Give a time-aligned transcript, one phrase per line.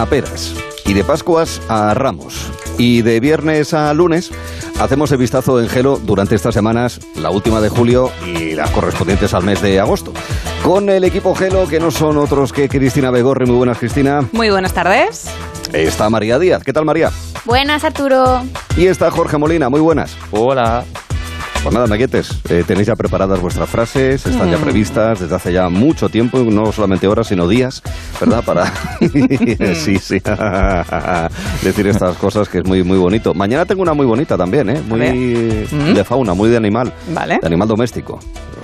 [0.00, 0.54] a peras
[0.86, 4.30] y de Pascuas a Ramos y de viernes a lunes
[4.80, 9.34] hacemos el vistazo en Gelo durante estas semanas, la última de julio y las correspondientes
[9.34, 10.14] al mes de agosto.
[10.64, 13.44] Con el equipo Gelo, que no son otros que Cristina Begorri.
[13.44, 14.26] Muy buenas, Cristina.
[14.32, 15.26] Muy buenas tardes.
[15.72, 16.64] Está María Díaz.
[16.64, 17.10] ¿Qué tal, María?
[17.44, 18.42] Buenas, Arturo.
[18.76, 19.68] Y está Jorge Molina.
[19.68, 20.16] Muy buenas.
[20.30, 20.84] Hola.
[21.62, 25.68] Pues nada, maquetes, eh, tenéis ya preparadas vuestras frases, están ya previstas desde hace ya
[25.68, 27.82] mucho tiempo, no solamente horas, sino días,
[28.18, 28.42] ¿verdad?
[28.42, 28.64] Para
[29.74, 30.22] sí, sí,
[31.62, 33.34] decir estas cosas que es muy muy bonito.
[33.34, 34.80] Mañana tengo una muy bonita también, ¿eh?
[34.88, 37.38] Muy de fauna, muy de animal, Vale.
[37.40, 38.18] de animal doméstico.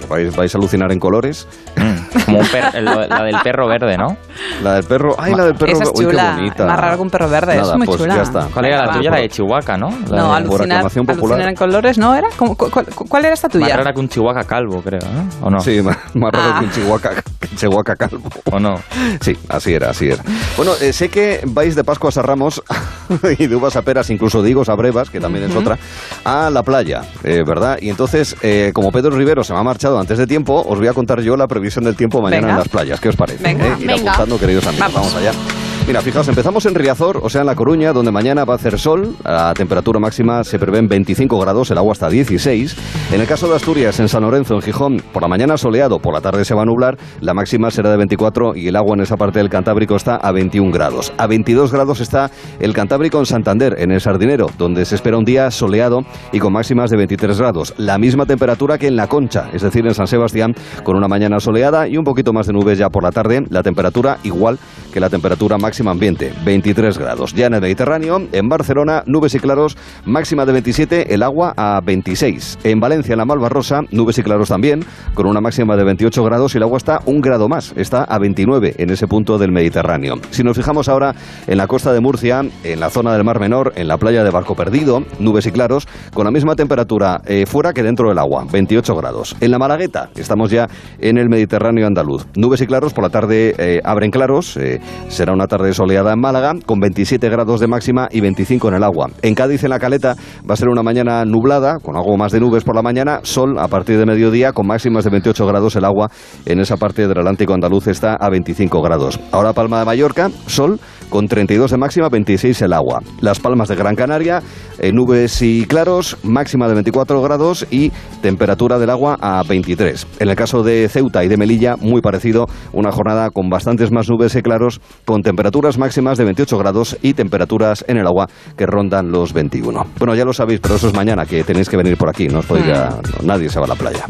[0.08, 1.46] Vais, vais a alucinar en colores.
[1.76, 4.16] Mm, como un per- la del perro verde, ¿no?
[4.62, 6.66] La del perro, ay, la del perro, Esa es uy, qué bonita.
[6.66, 8.16] Más raro que un perro verde, Nada, es muy pues chula.
[8.16, 8.48] ya está.
[8.52, 9.10] ¿Cuál era la tuya?
[9.10, 9.88] La de Chihuahua, ¿no?
[10.08, 12.28] La No, de- alucinar, alucinar en colores, ¿no era?
[12.36, 13.76] ¿Cómo- cu- cuál, cuál era esta Más tuya?
[13.76, 15.46] rara que un Chihuahua calvo, creo, ¿no?
[15.46, 15.60] ¿O no?
[15.60, 16.58] Sí, más, más raro Ah.
[16.60, 18.22] que un chihuahua, que un chihuahua calvo.
[18.52, 18.74] ¿O no?
[19.20, 20.22] Sí, así era, así era.
[20.56, 22.62] Bueno, eh, sé que vais de Pascuas a Ramos
[23.38, 25.78] y de uvas a peras, incluso de higos a brevas, que también es otra,
[26.24, 27.78] a la playa, eh, ¿verdad?
[27.80, 30.88] Y entonces, eh, como Pedro Rivero se me ha marchado antes de tiempo, os voy
[30.88, 32.52] a contar yo la previsión del tiempo mañana Venga.
[32.52, 33.00] en las playas.
[33.00, 33.42] ¿Qué os parece?
[33.42, 33.66] Venga.
[33.66, 34.12] Eh, ir Venga.
[34.12, 34.92] apuntando, queridos amigos.
[34.92, 35.12] Vamos.
[35.12, 35.65] Vamos allá.
[35.86, 38.76] Mira, fijaos, empezamos en Riazor, o sea, en La Coruña, donde mañana va a hacer
[38.76, 39.14] sol.
[39.22, 42.76] La temperatura máxima se prevé en 25 grados, el agua hasta 16.
[43.12, 46.12] En el caso de Asturias, en San Lorenzo, en Gijón, por la mañana soleado, por
[46.12, 46.98] la tarde se va a nublar.
[47.20, 50.32] La máxima será de 24 y el agua en esa parte del Cantábrico está a
[50.32, 51.12] 21 grados.
[51.18, 55.24] A 22 grados está el Cantábrico en Santander, en el Sardinero, donde se espera un
[55.24, 56.00] día soleado
[56.32, 57.74] y con máximas de 23 grados.
[57.76, 61.38] La misma temperatura que en La Concha, es decir, en San Sebastián, con una mañana
[61.38, 63.44] soleada y un poquito más de nubes ya por la tarde.
[63.50, 64.58] La temperatura igual
[64.92, 67.34] que la temperatura máxima ambiente, 23 grados.
[67.34, 71.80] Ya en el Mediterráneo, en Barcelona, nubes y claros, máxima de 27, el agua a
[71.84, 72.58] 26.
[72.64, 76.54] En Valencia, en la Malvarrosa, nubes y claros también, con una máxima de 28 grados
[76.54, 80.14] y el agua está un grado más, está a 29 en ese punto del Mediterráneo.
[80.30, 81.14] Si nos fijamos ahora
[81.46, 84.30] en la costa de Murcia, en la zona del Mar Menor, en la playa de
[84.30, 88.46] Barco Perdido, nubes y claros, con la misma temperatura eh, fuera que dentro del agua,
[88.50, 89.36] 28 grados.
[89.40, 90.68] En la Malagueta, estamos ya
[90.98, 92.26] en el Mediterráneo andaluz.
[92.36, 96.20] Nubes y claros, por la tarde eh, abren claros, eh, será una tarde soleada en
[96.20, 99.08] Málaga, con 27 grados de máxima y 25 en el agua.
[99.22, 100.16] En Cádiz, en la Caleta,
[100.48, 103.58] va a ser una mañana nublada, con algo más de nubes por la mañana, sol
[103.58, 106.10] a partir de mediodía, con máximas de 28 grados el agua
[106.44, 109.20] en esa parte del Atlántico andaluz está a 25 grados.
[109.32, 110.78] Ahora Palma de Mallorca, sol
[111.08, 113.00] con 32 de máxima, 26 el agua.
[113.20, 114.42] Las Palmas de Gran Canaria,
[114.78, 117.90] eh, nubes y claros, máxima de 24 grados y
[118.22, 120.06] temperatura del agua a 23.
[120.20, 124.08] En el caso de Ceuta y de Melilla, muy parecido, una jornada con bastantes más
[124.08, 128.66] nubes y claros, con temperaturas máximas de 28 grados y temperaturas en el agua que
[128.66, 129.86] rondan los 21.
[129.98, 132.40] Bueno, ya lo sabéis, pero eso es mañana, que tenéis que venir por aquí, no
[132.40, 132.88] os podéis ya-
[133.20, 134.04] no, nadie se va a la playa.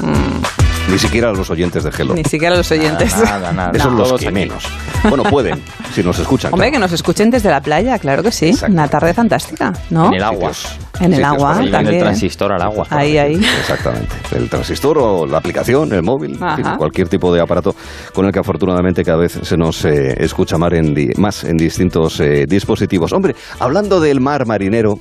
[0.90, 2.14] Ni siquiera los oyentes de Gelo.
[2.14, 3.16] Ni siquiera los oyentes.
[3.18, 3.70] Nada, nada.
[3.74, 4.34] Esos son los Todos que aquí.
[4.34, 4.64] menos.
[5.08, 5.60] Bueno, pueden,
[5.92, 6.52] si nos escuchan.
[6.52, 6.72] Hombre, claro.
[6.74, 8.50] que nos escuchen desde la playa, claro que sí.
[8.50, 8.72] Exacto.
[8.72, 10.06] Una tarde fantástica, ¿no?
[10.06, 10.52] En el agua.
[11.00, 11.62] En el agua, ir.
[11.62, 12.00] viene el también.
[12.02, 12.86] transistor al agua.
[12.90, 13.34] Ahí, ahí.
[13.34, 14.14] Exactamente.
[14.34, 16.76] El transistor o la aplicación, el móvil, en Ajá.
[16.76, 17.74] cualquier tipo de aparato
[18.14, 21.56] con el que afortunadamente cada vez se nos eh, escucha más en, di- más en
[21.56, 23.12] distintos eh, dispositivos.
[23.12, 24.94] Hombre, hablando del mar marinero,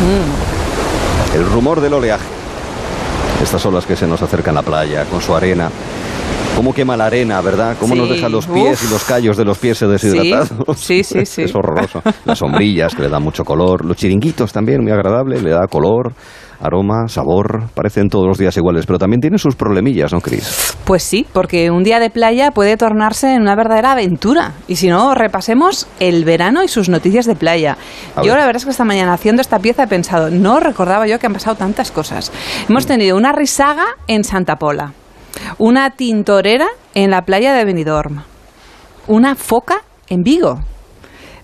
[0.00, 1.34] Mm.
[1.36, 2.24] el rumor del oleaje,
[3.42, 5.70] estas olas que se nos acercan a la playa con su arena.
[6.56, 7.76] ¿Cómo quema la arena, verdad?
[7.78, 8.14] ¿Cómo nos Sí.
[8.14, 8.88] dejan los pies Uf.
[8.88, 10.76] y los callos de los pies deshidratados?
[10.76, 11.42] Sí, sí, sí.
[11.44, 12.02] Es horroroso.
[12.24, 13.84] Las sombrillas que le dan mucho color.
[13.84, 15.40] Los chiringuitos también, muy agradable.
[15.40, 16.12] Le da color,
[16.60, 17.68] aroma, sabor.
[17.74, 20.76] Parecen todos los días iguales, pero también tienen sus problemillas, ¿no, Cris?
[20.84, 24.52] Pues sí, porque un día de playa puede tornarse en una verdadera aventura.
[24.66, 27.76] Y si no, repasemos el verano y sus noticias de playa.
[28.16, 28.38] A yo ver.
[28.40, 31.26] la verdad es que esta mañana haciendo esta pieza he pensado, no recordaba yo que
[31.26, 32.32] han pasado tantas cosas.
[32.68, 32.88] Hemos Mm.
[32.88, 34.92] tenido una risaga en Santa Pola,
[35.58, 38.22] una tintorera en la playa de Benidorm,
[39.06, 40.60] una foca en Vigo.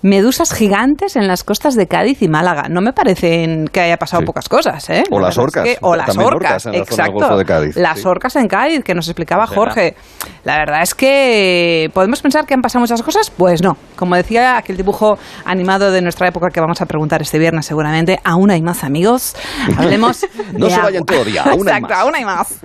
[0.06, 2.64] Medusas gigantes en las costas de Cádiz y Málaga.
[2.68, 4.26] No me parecen que haya pasado Sí.
[4.26, 5.02] pocas cosas, ¿eh?
[5.10, 5.64] O La las es orcas.
[5.64, 7.12] que- o las orcas, orcas en la zona del exacto.
[7.14, 7.76] Golfo de Cádiz.
[7.76, 8.06] Las Sí.
[8.06, 9.46] orcas en Cádiz, que nos explicaba.
[9.46, 9.96] Jorge.
[10.44, 13.78] La verdad es que podemos pensar que han pasado muchas cosas, pues no.
[13.96, 15.16] Como decía aquel dibujo
[15.46, 19.34] animado de nuestra época que vamos a preguntar este viernes seguramente, aún hay más amigos.
[19.78, 20.84] Hablemos No de se agua.
[20.90, 21.98] vayan todavía, aún hay Exacto, más.
[21.98, 22.58] aún hay más.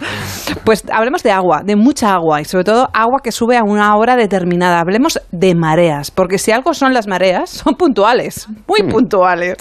[0.66, 3.96] Pues hablemos de agua, de mucha agua y sobre todo agua que sube a una
[3.96, 4.82] hora determinada.
[4.82, 8.90] Hablemos de mareas, porque si algo son las mareas, son puntuales, muy Hmm.
[8.92, 9.58] puntuales.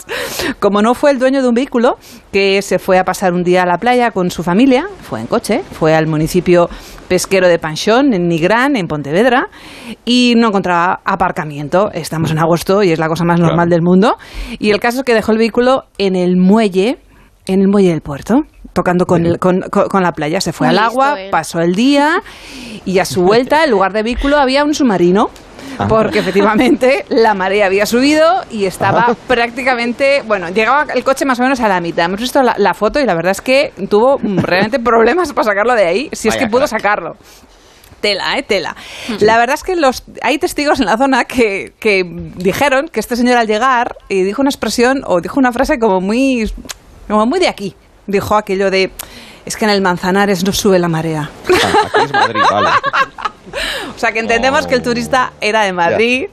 [0.61, 1.97] Como no fue el dueño de un vehículo
[2.33, 5.27] que se fue a pasar un día a la playa con su familia, fue en
[5.27, 6.69] coche, fue al municipio
[7.09, 9.49] pesquero de Panchón, en Nigrán, en Pontevedra,
[10.05, 11.91] y no encontraba aparcamiento.
[11.93, 13.71] Estamos en agosto y es la cosa más normal Claro.
[13.71, 14.17] del mundo.
[14.59, 16.99] Y el caso es que dejó el vehículo en el muelle,
[17.47, 18.43] en el muelle del puerto,
[18.75, 20.41] tocando con, el- con, con- con la playa.
[20.43, 21.31] Se fue Muy al listo agua, él.
[21.31, 22.21] pasó el día
[22.85, 25.31] y a su vuelta, en lugar de vehículo, había un submarino.
[25.89, 31.43] porque efectivamente la marea había subido y estaba prácticamente, bueno, llegaba el coche más o
[31.43, 32.07] menos a la mitad.
[32.07, 35.75] Hemos visto la, la foto y la verdad es que tuvo realmente problemas para sacarlo
[35.75, 36.71] de ahí, si es que pudo crack.
[36.71, 37.17] sacarlo.
[38.01, 38.77] Tela, eh, tela.
[39.19, 42.05] La verdad es que los, hay testigos en la zona que, que
[42.37, 46.01] dijeron que este señor al llegar y dijo una expresión o dijo una frase como
[46.01, 46.49] muy,
[47.09, 47.75] como muy de aquí.
[48.07, 48.93] Dijo aquello de,
[49.45, 51.29] es que en el Manzanares no sube la marea.
[51.49, 52.69] Ah, aquí es Madrid, vale.
[53.95, 56.27] O sea que entendemos que el turista era de Madrid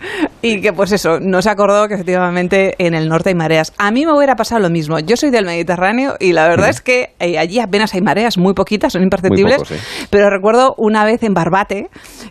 [0.48, 3.74] y que pues eso, no se acordó que efectivamente en el norte hay mareas.
[3.78, 5.00] A mí me hubiera pasado lo mismo.
[5.00, 8.54] Yo soy del Mediterráneo y la verdad es que eh, allí apenas hay mareas, muy
[8.54, 9.58] poquitas, son imperceptibles.
[9.58, 10.08] Muy poco, sí.
[10.10, 11.90] Pero recuerdo una vez en Barbate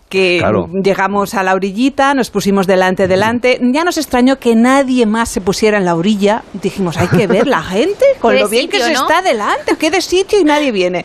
[0.08, 0.68] que Claro.
[0.82, 3.58] llegamos a la orillita, nos pusimos delante, delante.
[3.72, 6.42] Ya nos extrañó que nadie más se pusiera en la orilla.
[6.54, 9.02] Dijimos, hay que ver la gente con lo bien que se ¿no?
[9.02, 11.04] está adelante, qué de sitio y nadie viene.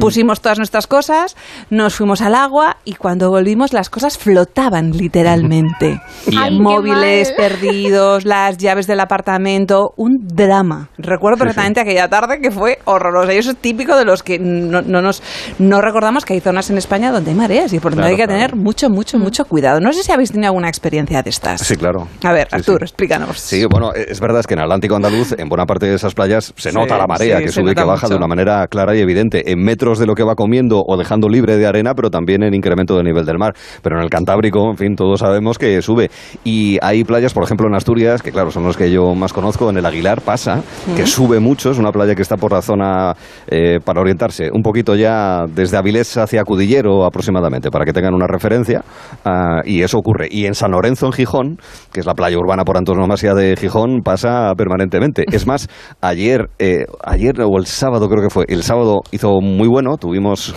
[0.00, 1.36] Pusimos todas nuestras cosas,
[1.70, 6.00] nos fuimos al agua y cuando volvimos las cosas flotaban literalmente.
[6.36, 6.62] Bien.
[6.62, 7.36] Móviles mal.
[7.48, 10.88] perdidos, las llaves del apartamento, un drama.
[10.98, 14.82] Recuerdo perfectamente aquella tarde que fue horrorosa y eso es típico de los que no,
[14.82, 15.22] no nos
[15.58, 18.10] no recordamos que hay zonas en España donde hay mareas y por lo tanto Claro,
[18.10, 18.38] hay que claro.
[18.50, 19.80] tener mucho, mucho, mucho cuidado.
[19.80, 21.60] No sé si habéis tenido alguna experiencia de estas.
[21.60, 22.08] Sí, claro.
[22.22, 22.84] A ver, Sí, Arturo, sí.
[22.84, 23.38] explícanos.
[23.38, 26.52] Sí, bueno, es verdad es que en Atlántico andaluz, en buena parte de esas playas,
[26.56, 28.18] se Sí, nota la marea, sí, que sube y que baja de mucho.
[28.18, 31.56] una manera clara y evidente, en metros de lo que va comiendo o dejando libre
[31.56, 33.54] de arena, pero también en incremento del nivel del mar.
[33.82, 36.10] Pero en el Cantábrico, en fin, todos sabemos que sube.
[36.44, 39.70] Y hay playas, por ejemplo, en Asturias, que claro, son los que yo más conozco,
[39.70, 40.62] en el Aguilar pasa,
[40.96, 43.14] que sube mucho, es una playa que está por la zona,
[43.46, 48.26] eh, para orientarse, un poquito ya desde Avilés hacia Cudillero aproximadamente, para que tengan una
[48.26, 48.84] referencia,
[49.24, 50.28] ah, y eso ocurre.
[50.30, 51.58] Y en San Lorenzo, en Gijón,
[51.92, 55.24] que es la playa urbana por antonomasia de Gijón, pasa permanentemente.
[55.34, 55.68] Es más,
[56.00, 60.54] ayer, eh, ayer o el sábado creo que fue, el sábado hizo muy bueno, tuvimos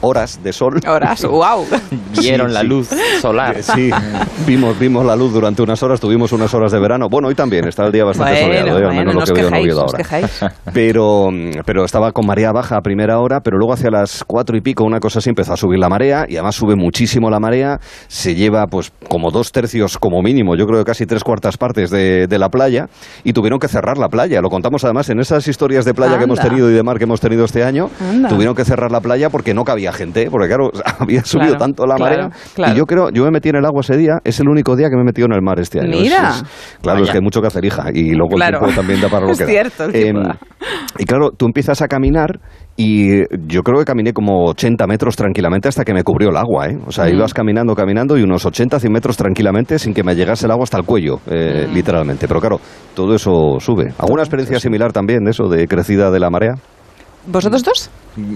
[0.00, 0.80] horas de sol.
[0.86, 1.66] Horas, wow.
[2.20, 2.66] Vieron Sí, la sí.
[2.66, 2.88] luz
[3.20, 3.62] solar.
[3.62, 3.90] Sí,
[4.46, 7.08] vimos, vimos la luz durante unas horas, tuvimos unas horas de verano.
[7.10, 8.70] Bueno, hoy también está el día bastante soleado, ¿eh?
[8.70, 10.40] al bueno, menos no lo que veo quejáis, no quejáis.
[10.72, 11.28] Pero,
[11.66, 14.84] pero estaba con marea baja a primera hora, pero luego hacia las cuatro y pico,
[14.84, 17.78] una cosa así, empezó a subir la marea y además sube muchísimo la marea.
[18.08, 21.90] Se lleva pues como dos tercios como mínimo, yo creo que casi tres cuartas partes
[21.90, 22.86] de, de la playa
[23.24, 24.40] y tuvieron que cerrar la playa.
[24.40, 27.04] Lo contamos además en esas historias de playa que hemos tenido y de mar que
[27.04, 27.90] hemos tenido este año.
[28.00, 28.28] Anda.
[28.28, 31.86] Tuvieron que cerrar la playa porque no cabía gente, porque claro, había subido Claro, tanto
[31.86, 32.30] la claro, marea.
[32.54, 32.74] claro.
[32.74, 34.88] Y yo creo, yo me metí en el agua ese día, es el único día
[34.90, 35.94] que me he metido en el mar este año.
[35.94, 36.28] Es- Mira.
[36.30, 36.44] es-
[36.82, 38.58] claro, es que hay mucho que hacer, hija, y luego Claro.
[38.58, 39.50] el tiempo también da para lo Es que da.
[39.50, 40.16] cierto, Em,
[40.98, 42.40] y claro, tú empiezas a caminar
[42.76, 46.66] y yo creo que caminé como 80 metros tranquilamente hasta que me cubrió el agua,
[46.68, 46.78] ¿eh?
[46.86, 47.14] O sea, Mm.
[47.14, 50.64] ibas caminando, caminando y unos 80, 100 metros tranquilamente sin que me llegase el agua
[50.64, 51.74] hasta el cuello, eh, Mm.
[51.74, 52.26] literalmente.
[52.28, 52.60] Pero claro,
[52.94, 53.92] todo eso sube.
[53.98, 56.54] ¿Alguna experiencia similar también de eso, de crecida de la marea?
[57.30, 57.90] ¿Vosotros dos?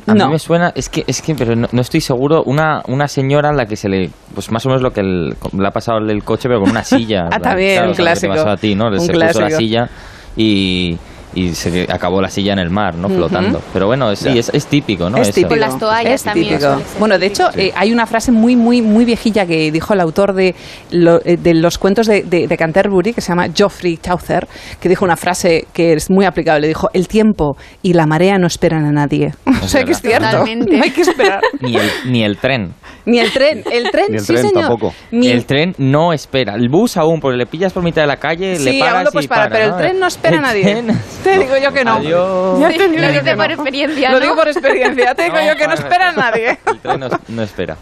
[0.07, 0.27] A No.
[0.27, 3.51] mí me suena, es que, es que, pero no, no estoy seguro, una, una señora
[3.51, 5.99] a la que se le, pues más o menos lo que el- le ha pasado
[5.99, 7.25] el coche, pero con una silla.
[7.33, 8.35] Ah, también, Claro, un o sea, lo que te clásico.
[8.35, 8.87] pasó a ti, ¿no?
[8.87, 9.59] Un se puso la clásico.
[9.59, 9.89] silla
[10.37, 10.97] y,
[11.35, 13.09] y se acabó la silla en el mar, ¿no?
[13.09, 13.61] Flotando.
[13.73, 15.17] Pero bueno, es, sí, es, es típico, ¿no?
[15.19, 15.35] Es Eso.
[15.35, 15.51] típico.
[15.51, 16.81] Con las toallas Es también típico.
[16.99, 17.61] Bueno, de hecho, Sí.
[17.61, 20.55] eh, hay una frase muy, muy, muy viejilla que dijo el autor de,
[20.91, 24.47] lo- eh, de los cuentos de, de- de Canterbury, que se llama Geoffrey Chaucer,
[24.81, 26.67] que dijo una frase que es muy aplicable.
[26.69, 29.33] Dijo, el tiempo y la marea no esperan a nadie.
[29.63, 30.25] o sea que es cierto.
[30.31, 30.77] Totalmente.
[30.77, 31.41] No hay que esperar.
[31.61, 32.73] Ni el, ni el tren.
[33.07, 33.63] Ni el tren.
[33.71, 34.61] El tren, Ni el sí, tren señor.
[34.69, 34.95] tampoco.
[35.11, 36.55] Ni- El tren no espera.
[36.55, 39.11] El bus aún, porque le pillas por mitad de la calle, Sí, le aún lo
[39.11, 40.65] puedes y parar, para, pero el tren no espera a nadie.
[40.65, 41.95] tren- Te digo yo que no.
[41.95, 42.61] Adiós.
[42.61, 43.55] Ya te digo Lo yo dice que por no.
[43.55, 44.23] experiencia, Lo ¿no?
[44.23, 45.15] digo por experiencia.
[45.15, 46.59] Te digo yo que no espera a nadie.
[46.67, 47.77] El tren no, no espera.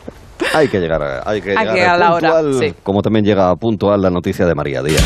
[0.55, 2.75] Hay que llegar a, hay que Hay llegar que a la hora, puntual, sí.
[2.83, 5.03] como también llega puntual la noticia de María Díaz.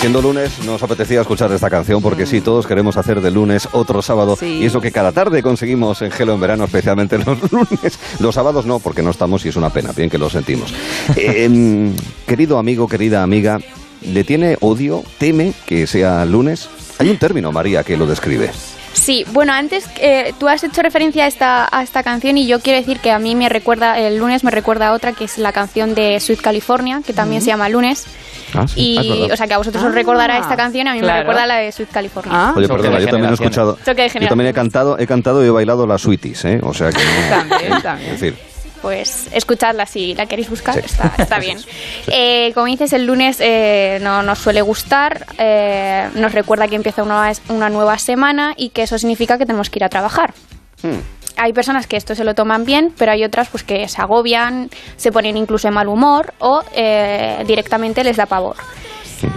[0.00, 4.00] Siendo lunes, nos apetecía escuchar esta canción porque sí, todos queremos hacer de lunes otro
[4.00, 4.36] sábado.
[4.36, 4.60] Sí.
[4.62, 7.98] Y eso que cada tarde conseguimos en Gelo en verano, especialmente los lunes.
[8.20, 10.72] Los sábados no, porque no estamos y es una pena, bien que lo sentimos.
[11.16, 11.96] Eh, em,
[12.28, 13.58] querido amigo, querida amiga,
[14.02, 15.02] ¿le tiene odio?
[15.18, 16.68] ¿Teme que sea lunes?
[17.00, 18.52] Hay un término, María, que lo describe.
[18.98, 22.60] Sí, bueno, antes eh, tú has hecho referencia a esta, a esta canción y yo
[22.60, 25.38] quiero decir que a mí me recuerda, el lunes me recuerda a otra que es
[25.38, 28.06] la canción de Sweet California, que también se llama Lunes.
[28.54, 29.32] Ah, sí, ah, Y, verdad.
[29.32, 31.14] o sea, que a vosotros Ah, os recordará esta canción, a mí claro.
[31.14, 32.32] me recuerda a la de Sweet California.
[32.34, 33.78] Ah, Oye, perdona, yo también he escuchado.
[33.86, 36.60] Yo también he cantado, he cantado y he bailado las sweeties, ¿eh?
[36.62, 37.36] O sea que no.
[37.36, 38.14] También, eh, también.
[38.14, 38.47] Es decir,
[38.82, 40.80] Pues escuchadla si la queréis buscar, Sí.
[40.84, 41.58] está, está bien.
[42.06, 47.02] Eh, como dices, el lunes eh, no nos suele gustar, eh, nos recuerda que empieza
[47.02, 50.34] una, una nueva semana y que eso significa que tenemos que ir a trabajar.
[50.82, 50.98] hmm,
[51.36, 54.70] Hay personas que esto se lo toman bien, pero hay otras pues que se agobian,
[54.96, 58.56] se ponen incluso en mal humor o eh, directamente les da pavor.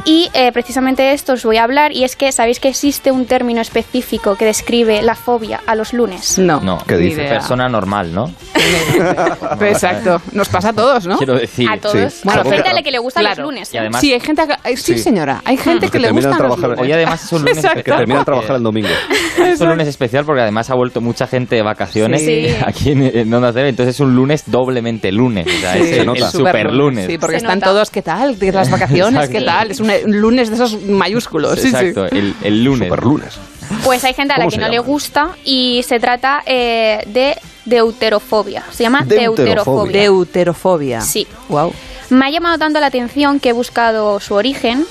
[0.06, 3.12] Y eh, precisamente de esto os voy a hablar y es que sabéis que existe
[3.12, 6.38] un término específico que describe la fobia a los lunes.
[6.40, 7.22] No, No, ¿Qué dice?
[7.22, 7.30] idea.
[7.34, 8.26] persona normal, ¿no?
[9.62, 11.18] Exacto, nos pasa a todos, ¿no?
[11.18, 11.68] Quiero decir.
[11.70, 12.14] A todos.
[12.14, 12.22] Sí.
[12.24, 13.44] Bueno, Algo gente que- a la que le gustan Claro.
[13.44, 13.74] los lunes.
[13.74, 13.80] Y ¿eh?
[13.80, 16.58] además- Sí, hay gente, que- eh, sí, señora, hay gente que, Que le gustan los
[16.60, 16.80] lunes.
[16.80, 17.84] Hoy además es un lunes Exacto.
[17.84, 18.90] Que terminan trabajar el domingo.
[19.42, 22.48] Es un lunes especial porque además ha vuelto mucha gente de vacaciones Sí.
[22.66, 25.48] aquí en, en Onda Cero, entonces es un lunes doblemente lunes.
[25.48, 26.26] O sea, Sí, es se el, nota.
[26.26, 27.06] el super lunes.
[27.08, 27.72] Sí, porque Se están nota.
[27.72, 28.38] todos, ¿qué tal?
[28.38, 29.71] De las vacaciones, ¿qué tal?
[29.72, 31.56] Es un un lunes de esos mayúsculos.
[31.56, 31.68] Sí, sí.
[31.76, 32.90] Exacto, el, el lunes.
[32.90, 33.38] Super lunes.
[33.84, 37.38] Pues hay gente a la ¿Cómo que no le gusta y se trata eh, de
[37.66, 38.64] deuterofobia.
[38.72, 39.46] Se llama Deuterofobia.
[39.46, 40.02] deuterofobia.
[40.02, 41.02] Deuterofobia.
[41.02, 41.28] Sí.
[41.50, 41.74] Wow.
[42.10, 44.86] Me ha llamado tanto la atención que he buscado su origen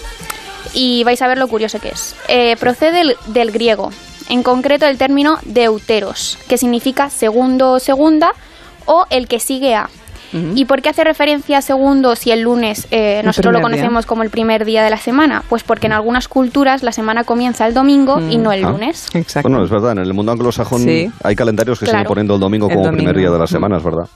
[0.72, 2.14] y vais a ver lo curioso que es.
[2.28, 3.90] Eh, procede del, del griego,
[4.28, 8.32] en concreto el término deuteros, que significa segundo o segunda
[8.86, 9.90] o el que sigue a.
[10.54, 13.62] ¿Y por qué hace referencia a segundo si el lunes eh, nosotros lo día.
[13.62, 15.42] conocemos como el primer día de la semana?
[15.48, 18.70] Pues porque en algunas culturas la semana comienza el domingo y no el Ah.
[18.70, 19.08] lunes.
[19.14, 19.48] Exacto.
[19.48, 21.10] Bueno, es verdad, en el mundo anglosajón Sí.
[21.24, 21.98] hay calendarios que Claro.
[21.98, 22.98] siguen poniendo el domingo El como domingo.
[22.98, 24.08] primer día de la semana, es verdad.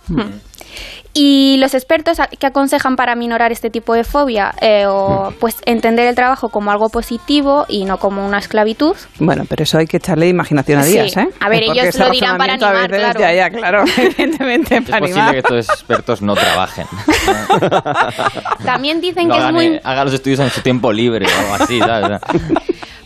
[1.17, 6.07] Y los expertos que aconsejan para minorar este tipo de fobia, eh, o pues entender
[6.09, 8.97] el trabajo como algo positivo y no como una esclavitud.
[9.21, 10.93] Bueno, pero eso hay que echarle imaginación a Sí.
[10.93, 11.29] días, ¿eh?
[11.41, 13.21] A ver, Porque ellos lo dirán para animar, veces- claro.
[13.21, 15.33] Ya, ya, claro, evidentemente, Es para posible animar.
[15.33, 16.87] que estos expertos no trabajen.
[18.65, 21.65] También dicen No que es muy, hagan los estudios en su tiempo libre o algo
[21.65, 22.21] así, ¿sabes?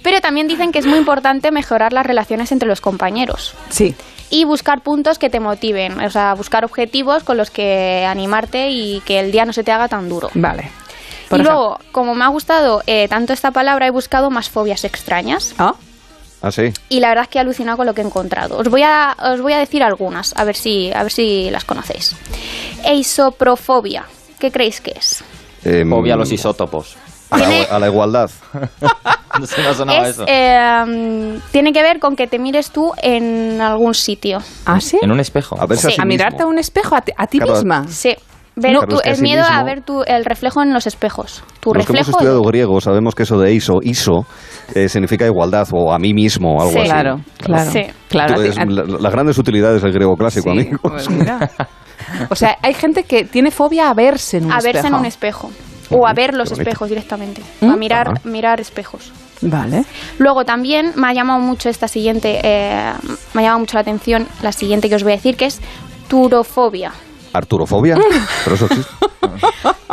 [0.03, 3.95] Pero también dicen que es muy importante mejorar las relaciones entre los compañeros Sí.
[4.31, 9.01] y buscar puntos que te motiven, o sea, buscar objetivos con los que animarte y
[9.07, 10.31] que el día no se te haga tan duro.
[10.35, 10.71] Vale.
[11.31, 15.55] Y luego, como me ha gustado eh, tanto esta palabra, he buscado más fobias extrañas.
[15.59, 15.75] Ah,
[16.41, 16.73] Ah, sí.
[16.89, 18.57] y la verdad es que he alucinado con lo que he encontrado.
[18.59, 21.65] Os voy a, os voy a decir algunas, a ver si, a ver si las
[21.65, 22.15] conocéis.
[22.85, 24.05] Eisoprofobia.
[24.39, 25.23] ¿Qué creéis que es?
[25.65, 26.97] Em, Obvia los isótopos.
[27.31, 28.31] A, la, a la igualdad.
[29.39, 30.25] No sé, no sonaba Es, eso.
[30.27, 34.39] eh, tiene que ver con que te mires tú en algún sitio.
[34.67, 34.99] ¿Ah, sí?
[35.01, 35.55] En un espejo.
[35.61, 35.93] A verse Sí.
[35.93, 37.87] a sí a mirarte a un espejo, a ti, a ti Claro, misma.
[37.87, 38.17] Sí.
[38.57, 41.45] Ver No, tú- pero es miedo a mismo- ver tu, el reflejo en los espejos.
[41.61, 42.19] Tu Los que hemos reflejo.
[42.19, 44.27] estudiado griego sabemos que eso de iso, iso,
[44.75, 46.79] eh, significa igualdad o a mí mismo o algo Sí.
[46.79, 46.89] así.
[46.89, 47.71] Claro, claro.
[47.71, 47.83] Sí.
[48.09, 50.81] claro a ti- a- la- las grandes utilidades del griego clásico, Sí, amigos.
[50.83, 51.49] pues mira.
[52.31, 54.73] O sea, hay gente que tiene fobia a verse en un a espejo.
[54.73, 55.51] verse en un espejo.
[55.91, 57.43] O a ver los espejos directamente.
[57.61, 57.71] ¿Mm?
[57.71, 58.21] A mirar, Ajá.
[58.25, 59.13] mirar espejos.
[59.41, 59.85] Vale.
[60.19, 62.93] Luego también me ha llamado mucho esta siguiente, eh,
[63.35, 65.61] me ha llamado mucho la atención la siguiente que os voy a decir, que es
[66.09, 66.93] turofobia.
[67.33, 67.97] ¿Arturofobia?
[68.45, 68.91] Pero eso existe.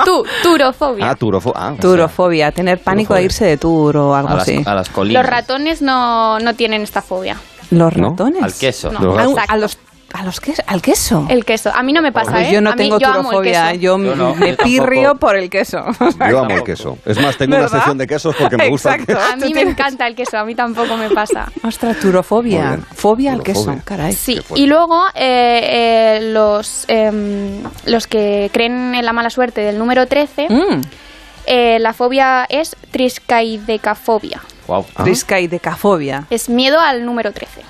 [0.03, 1.09] Tu, turofobia.
[1.11, 1.61] Ah, turofobia.
[1.67, 3.25] Ah, Turofobia, tener pánico a Turofobia.
[3.25, 4.63] irse de tour o algo a, las, así.
[4.65, 5.23] a las colinas.
[5.23, 7.37] Los ratones no, no tienen esta fobia.
[7.71, 8.09] Los ¿No?
[8.09, 8.41] ratones.
[8.43, 8.91] Al queso.
[8.91, 8.99] No.
[8.99, 9.45] Los A, gatos.
[9.49, 9.77] a los
[10.15, 11.25] a los ques- al queso.
[11.29, 11.71] El queso.
[11.73, 12.53] A mí no me pasa, Pues ¿eh?
[12.53, 15.35] yo no A mí- tengo yo el turofobia, yo, Yo no, me yo pirrio por
[15.35, 15.79] el queso.
[16.29, 16.97] Yo amo el queso.
[17.05, 19.21] Es más, tengo una sección de quesos porque me gusta el Exacto.
[19.21, 19.33] queso.
[19.33, 21.51] A mí me encanta el queso, a mí tampoco me pasa.
[21.63, 22.79] Ostras, turofobia.
[22.93, 24.13] Fobia al queso, caray.
[24.13, 29.77] Sí, y luego eh, eh, los, em, los que creen en la mala suerte del
[29.77, 30.81] número 13, Mm,
[31.47, 34.41] eh, la fobia es triscaidecafobia.
[34.67, 34.85] Guau.
[34.95, 35.03] Ah.
[35.03, 36.25] Triscaidecafobia.
[36.29, 37.61] Es miedo al número 13.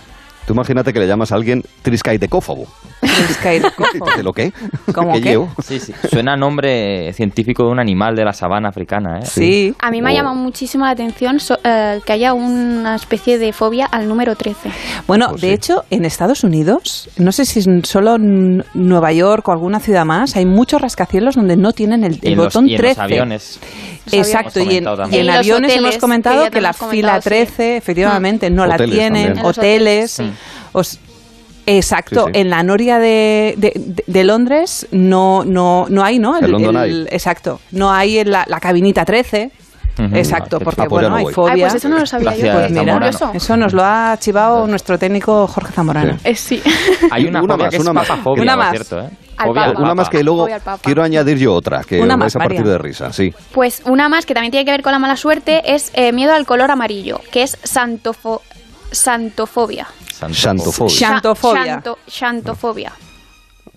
[0.46, 2.68] Tú imagínate que le llamas a alguien triscaidecófobo.
[4.18, 4.52] ¿De lo qué?
[4.94, 5.30] ¿Cómo ¿Qué qué?
[5.30, 5.50] llevo?
[5.64, 5.94] Sí, sí.
[6.10, 9.26] Suena a nombre científico de un animal de la sabana africana, ¿eh?
[9.26, 9.76] Sí.
[9.80, 10.16] A mí me ha Oh.
[10.16, 14.70] llamado muchísimo la atención so- eh, que haya una especie de fobia al número 13.
[15.08, 15.54] Bueno, Pues de sí.
[15.54, 20.06] hecho, en Estados Unidos, no sé si es solo en Nueva York o alguna ciudad
[20.06, 22.96] más, hay muchos rascacielos donde no tienen el, Y el los- botón y en 13.
[23.02, 23.60] los aviones.
[24.12, 27.30] Exacto, y en, y en aviones hoteles, hemos comentado que que, la comentado, fila sí.
[27.30, 29.46] 13, efectivamente, no la Hoteles tienen, hoteles.
[30.20, 30.22] hoteles,
[30.74, 31.00] os-
[31.66, 32.40] exacto, Sí, sí.
[32.42, 36.40] en la noria de, de- de- de Londres no, no, no hay, ¿no?
[36.42, 37.08] London.
[37.10, 39.52] Exacto, no hay en la, la cabinita 13.
[39.98, 40.14] Ujú.
[40.14, 41.54] Exacto, porque Ah, pues bueno, no hay fobia.
[41.54, 42.60] Ay, pues eso no lo sabía Gracias, yo.
[42.60, 46.14] Pues mira, eso nos lo ha chivado nuestro técnico Jorge Zamorano.
[46.18, 46.20] Sí.
[46.26, 46.62] Eh, sí.
[47.12, 48.06] Hay una, más, que es una más.
[48.06, 48.72] papafobia, Una por más.
[48.72, 49.10] cierto, ¿eh?
[49.42, 49.72] Fobia.
[49.78, 50.50] Una más que luego
[50.82, 52.72] quiero añadir yo otra, que Una vais más, a partir María.
[52.74, 53.34] de risa, sí.
[53.54, 56.34] Pues una más que también tiene que ver con la mala suerte es eh, miedo
[56.34, 58.42] al color amarillo, que es santofo-
[58.96, 59.88] santofobia.
[60.14, 60.94] Santo- Xantofobia.
[60.96, 61.64] Xa- Xantofobia.
[61.82, 62.92] Xanto- xantofobia.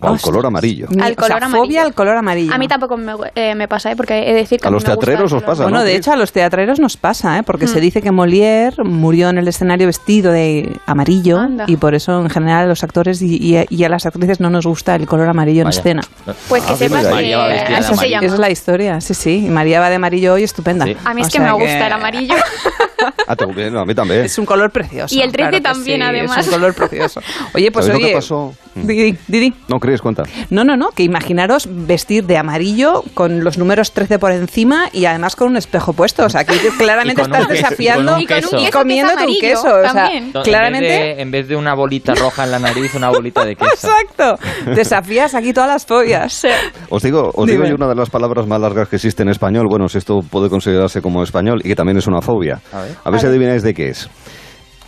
[0.00, 0.86] Al color amarillo.
[0.92, 1.64] Al o sea, color amarillo.
[1.64, 2.54] fobia al color amarillo.
[2.54, 3.96] A mí tampoco me, eh, me pasa, ¿eh?
[3.96, 6.16] porque he de decir que A los teatreros os pasa, Bueno, ¿no, de hecho a
[6.16, 7.42] los teatreros nos pasa, ¿eh?
[7.42, 7.68] porque Hmm.
[7.68, 11.64] se dice que Molière murió en el escenario vestido de amarillo Anda.
[11.66, 14.50] y por eso en general a los actores y, y- y a las actrices no
[14.50, 16.02] nos gusta el color amarillo en escena.
[16.48, 18.06] Pues que Ah, sepas que María va vestida de así se.
[18.14, 19.46] Esa es la historia, sí, sí.
[19.46, 20.84] Y María va de amarillo hoy estupenda.
[20.84, 20.96] Sí.
[21.04, 22.34] A mí es O que me gusta el amarillo.
[23.26, 24.24] Ah, te- no, a mí también.
[24.24, 25.14] Es un color precioso.
[25.14, 26.38] Y el 13 claro que también, sí, además.
[26.38, 27.20] Es un color precioso.
[27.54, 28.12] Oye, pues ¿Sabéis lo oye.
[28.14, 28.54] que pasó?
[28.74, 29.54] Didi, Didi.
[29.68, 30.00] No, ríes?
[30.00, 30.22] Cuenta.
[30.50, 35.04] No, no, no, que imaginaros vestir de amarillo con los números 13 por encima y
[35.06, 36.24] además con un espejo puesto.
[36.24, 38.58] O sea, aquí claramente estás queso- desafiando y con un queso.
[38.58, 39.68] y que comiéndote un queso.
[39.74, 40.10] O sea,
[40.44, 40.88] claramente...
[40.88, 43.56] En vez, de, en vez de una bolita roja en la nariz, una bolita de
[43.56, 43.88] queso.
[43.88, 44.38] Exacto.
[44.74, 46.46] Desafías aquí todas las fobias.
[46.90, 49.66] Os digo, os digo yo una de las palabras más largas que existe en español.
[49.68, 52.60] Bueno, si esto puede considerarse como español y que también es una fobia.
[52.72, 52.87] A ver.
[53.18, 54.08] Si adivináis de qué es.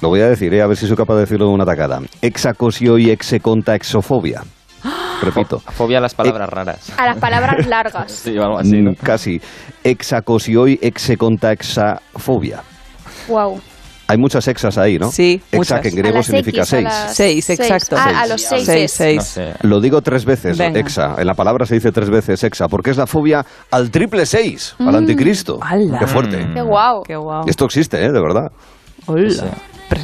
[0.00, 0.62] Lo voy a decir, ¿eh?
[0.62, 2.00] a ver si soy capaz de decirlo de una tacada.
[2.22, 4.42] Hexacosio y execontaxofobia.
[5.22, 5.58] Repito.
[5.58, 6.92] Fobia a las palabras raras.
[6.96, 8.10] A las palabras largas.
[8.10, 8.92] Sí, algo así, ¿no?
[8.92, 9.40] Mm, Casi.
[9.84, 12.62] Hexacosioi execontaxafobia.
[13.28, 13.60] Wow.
[14.10, 15.12] Hay muchas hexas ahí, ¿no?
[15.12, 16.82] Sí, que en griego significa X, seis.
[16.84, 17.96] las Seis, exacto.
[17.96, 18.64] Ah, a los seis.
[18.66, 19.16] Seis, seis.
[19.18, 19.54] No sé.
[19.62, 20.80] Lo digo tres veces, Venga.
[20.80, 21.14] hexa.
[21.16, 24.74] En la palabra se dice tres veces hexa, porque es la fobia al triple seis,
[24.78, 24.88] Mm.
[24.88, 25.60] al anticristo.
[25.62, 25.98] ¡Hala!
[26.00, 26.44] Qué fuerte.
[26.44, 26.54] Mm.
[26.54, 27.02] Qué guau.
[27.04, 27.44] Qué guau.
[27.46, 28.10] Esto existe, ¿eh?
[28.10, 28.50] De verdad.
[29.06, 29.44] Hola.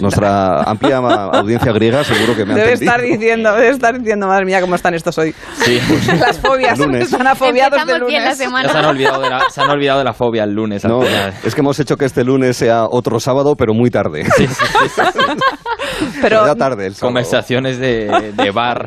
[0.00, 2.92] Nuestra amplia audiencia griega seguro que me ha Debe entendido.
[2.92, 5.34] estar diciendo, debe estar diciendo, madre mía, cómo están estos hoy.
[5.64, 5.78] Sí.
[6.18, 7.04] Las fobias lunes.
[7.04, 8.38] están afobiados de Empezamos bien la lunes.
[8.38, 8.68] Semana.
[8.68, 10.84] se han olvidado de la, se han olvidado de la fobia el lunes.
[10.84, 14.24] No, es que hemos hecho que este lunes sea otro sábado, pero muy tarde.
[16.20, 17.08] Pero ya tarde el sábado.
[17.08, 18.86] Conversaciones de, de bar.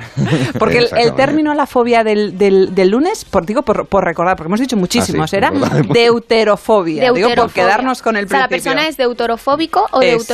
[0.59, 4.47] porque el, término la fobia del, del, del lunes, por digo por, por recordar, porque
[4.49, 5.51] hemos dicho muchísimos, Ah, sí, era
[5.91, 7.01] deuterofobia.
[7.03, 7.53] Digo por Deuterofobia.
[7.53, 10.33] quedarnos con el O sea, la persona es deuterofóbico o Exacto.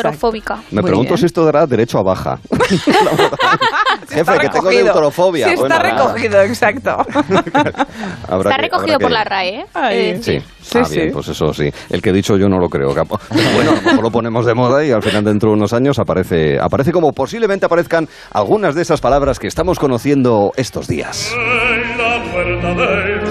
[0.72, 1.18] Me Muy pregunto bien.
[1.20, 2.40] si esto dará derecho a baja.
[4.10, 4.70] Jefe, que tengo.
[4.72, 5.84] Sí, está Bueno, nada.
[5.84, 6.92] recogido, exacto.
[8.28, 9.66] Habrá Está que- recogido habrá por que- la RAE, ¿eh?
[9.74, 9.98] Ay.
[9.98, 11.00] Eh, Sí, Sí, ah, sí.
[11.00, 11.70] bien, pues eso sí.
[11.90, 13.20] El que he dicho yo no lo creo, capo.
[13.30, 16.00] Bueno, a lo mejor lo ponemos de moda y al final dentro de unos años
[16.00, 21.32] aparece, aparece como posiblemente aparezcan algunas de esas palabras que estamos conociendo estos días.
[21.36, 23.25] en la puerta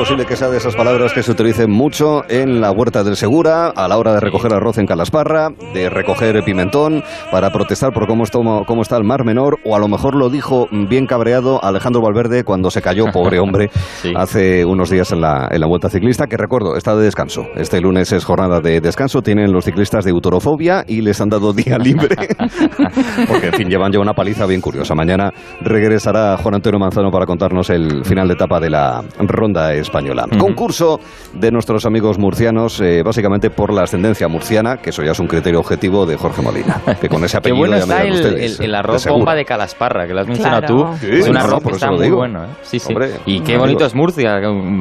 [0.00, 3.68] posible que sea de esas palabras que se utilicen mucho en la huerta del Segura,
[3.68, 8.24] a la hora de recoger arroz en Calasparra, de recoger pimentón, para protestar por cómo
[8.24, 12.00] está, cómo está el Mar Menor, o a lo mejor lo dijo bien cabreado Alejandro
[12.00, 13.68] Valverde cuando se cayó, pobre hombre,
[14.00, 14.14] Sí.
[14.16, 17.44] hace unos días en la, en la vuelta ciclista, que recuerdo, está de descanso.
[17.56, 21.52] Este lunes es jornada de descanso, tienen los ciclistas de autorofobia y les han dado
[21.52, 22.16] día libre,
[23.28, 24.94] porque en fin, llevan ya una paliza bien curiosa.
[24.94, 30.26] Mañana regresará Juan Antonio Manzano para contarnos el final de etapa de la ronda española.
[30.38, 31.00] Concurso
[31.34, 35.26] de nuestros amigos murcianos, eh, básicamente por la ascendencia murciana, que eso ya es un
[35.26, 38.06] criterio objetivo de Jorge Molina, que con ese Qué apellido bueno ya está me dan
[38.06, 38.60] el, ustedes.
[38.60, 40.74] el- arroz bomba de Calasparra, que lo has mencionado Claro.
[40.92, 40.98] tú.
[41.00, 42.16] Sí, es un no, arroz por que eso está lo muy digo.
[42.18, 42.44] bueno.
[42.44, 42.48] ¿eh?
[42.62, 42.88] Sí, sí.
[42.92, 43.60] Hombre, y qué amigos.
[43.60, 44.40] bonito es Murcia.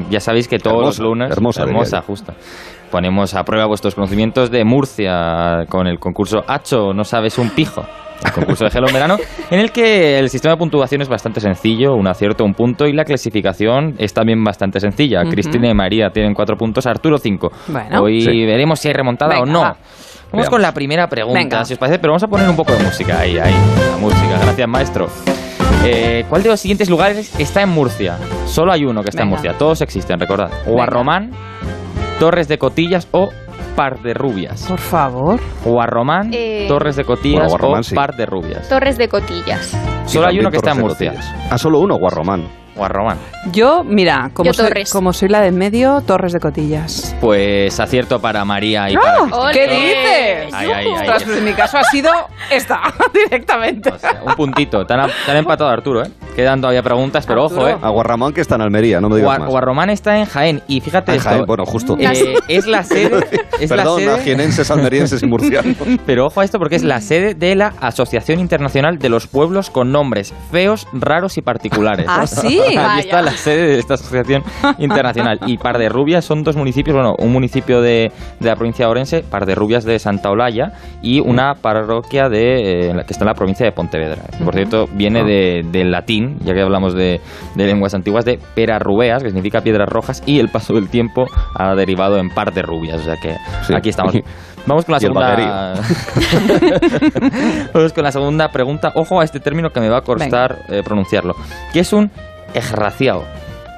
[0.10, 1.32] Ya sabéis que todos Hermosa, los lunes...
[1.32, 1.90] hermosa, diría yo.
[2.92, 7.84] Ponemos a prueba vuestros conocimientos de Murcia con el concurso Hacho, no sabes un pijo.
[8.26, 9.18] El concurso de Gelo en verano,
[9.52, 12.92] en el que el sistema de puntuación es bastante sencillo, un acierto, un punto, y
[12.92, 15.24] la clasificación es también bastante sencilla.
[15.24, 17.50] Cristina y María tienen cuatro puntos, Arturo cinco.
[17.68, 18.02] Bueno.
[18.02, 18.46] Hoy Sí.
[18.46, 19.60] veremos si hay remontada Venga, o no.
[19.62, 19.68] va.
[19.68, 19.78] Vamos
[20.34, 20.50] Veamos.
[20.50, 21.64] con la primera pregunta, Venga.
[21.66, 23.54] si os parece, pero vamos a poner un poco de música ahí, ahí,
[23.92, 24.38] la música.
[24.42, 25.08] Gracias, maestro.
[25.86, 28.18] Eh, ¿Cuál de los siguientes lugares está en Murcia?
[28.48, 29.30] Solo hay uno que está en.
[29.30, 30.50] Murcia, todos existen, recordad.
[30.66, 31.32] Guarromán,
[32.20, 33.30] Torres de Cotillas o
[33.76, 34.64] Par de Rubias.
[34.68, 35.40] Por favor.
[35.64, 37.96] Guarromán, Eh, Torres de Cotillas Bueno, Guarromán o sí.
[37.96, 38.68] Par de Rubias.
[38.68, 39.74] Torres de cotillas.
[40.10, 41.12] Solo hay uno que está en Murcia.
[41.14, 41.36] Cotillas.
[41.50, 42.48] Ah, solo uno, Guarromán.
[42.76, 43.18] Guarromán.
[43.52, 44.90] Yo, mira, como, Yo soy, Torres.
[44.94, 47.14] como soy la de en medio, Torres de Cotillas.
[47.20, 49.38] Pues acierto para María y para Cristina.
[49.38, 49.54] ¡Ole!
[49.54, 50.54] ¿Qué dices?
[50.54, 50.94] Ay, ay, ay.
[50.94, 52.10] Ostras, pues en mi caso ha sido
[52.50, 52.80] esta,
[53.14, 53.90] directamente.
[53.90, 54.86] O sea, un puntito.
[54.86, 56.12] Te han, te han empatado Arturo, ¿eh?
[56.38, 57.62] Quedan todavía preguntas, pero Arturo.
[57.64, 57.78] ojo, ¿eh?
[57.82, 59.50] A Guarramón que está en Almería, no me digas Guar- más.
[59.50, 61.98] Guarromán está en Jaén y fíjate Ah, esto, Jaén, bueno, justo.
[62.00, 63.26] eh, es la sede,
[63.60, 65.76] es la Perdón, sede- a jienenses, almerienses y murcianos.
[66.06, 69.70] pero ojo a esto porque es la sede de la Asociación Internacional de los Pueblos
[69.70, 72.06] con Nombres Feos, Raros y Particulares.
[72.08, 72.60] Ah, sí.
[72.78, 74.44] Ahí está la sede de esta asociación
[74.78, 75.40] internacional.
[75.46, 78.92] Y Par de Rubias son dos municipios, bueno, un municipio de, de la provincia de
[78.92, 83.28] Orense, Par de Rubias de Santa Olalla y una parroquia de, eh, que está en
[83.28, 84.22] la provincia de Pontevedra.
[84.44, 87.20] Por cierto, viene de- del latín, ya que hablamos de,
[87.56, 91.26] de lenguas antiguas, de pera rubeas, que significa piedras rojas, y el paso del tiempo
[91.56, 93.02] ha derivado en Par de Rubias.
[93.02, 93.36] O sea que
[93.68, 93.74] Sí.
[93.76, 94.14] aquí estamos.
[94.70, 95.74] Vamos con la segunda.
[97.74, 98.92] Vamos con la segunda pregunta.
[98.94, 101.34] Ojo a este término que me va a costar eh, pronunciarlo.
[101.74, 102.12] Que es un
[102.54, 103.24] egraciado.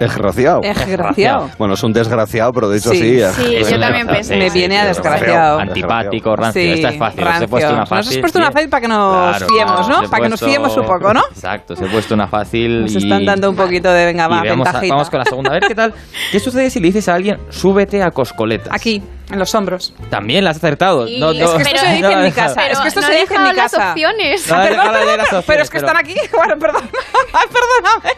[0.01, 0.61] Desgraciado.
[0.61, 1.49] Desgraciado.
[1.57, 3.19] Bueno, es un desgraciado, pero de hecho Sí.
[3.19, 3.21] sí.
[3.35, 4.35] Sí, yo también pensé.
[4.37, 5.59] Me viene a desgraciado.
[5.59, 6.61] Antipático, rancio.
[6.61, 7.23] Sí, Esta es fácil.
[7.27, 7.69] Os he puesto rancio.
[7.69, 8.11] una Nos fácil.
[8.11, 10.03] has puesto una fácil para que nos Claro, fiemos, claro, ¿no?
[10.03, 11.21] os Para que nos fiemos un poco, ¿no?
[11.31, 12.81] Exacto, os he puesto una fácil.
[12.81, 15.51] Nos y- están dando un poquito de, venga, va, veamos a- vamos con la segunda.
[15.51, 15.93] A ver qué tal.
[16.31, 18.73] ¿Qué sucede si le dices a alguien, súbete a coscoletas?
[18.73, 19.93] Aquí, en los hombros.
[20.09, 21.07] También la has acertado.
[21.07, 22.35] Sí, No, es no- que esto se dice en no, mi no.
[22.35, 22.55] casa.
[22.55, 23.89] Pero es que esto no se dice en mi dejado las casa.
[23.91, 24.41] opciones.
[24.43, 26.15] Perdón, de las opciones, pero es que pero- están aquí.
[26.35, 26.89] Bueno, perdón.
[27.33, 28.15] Ay, perdóname.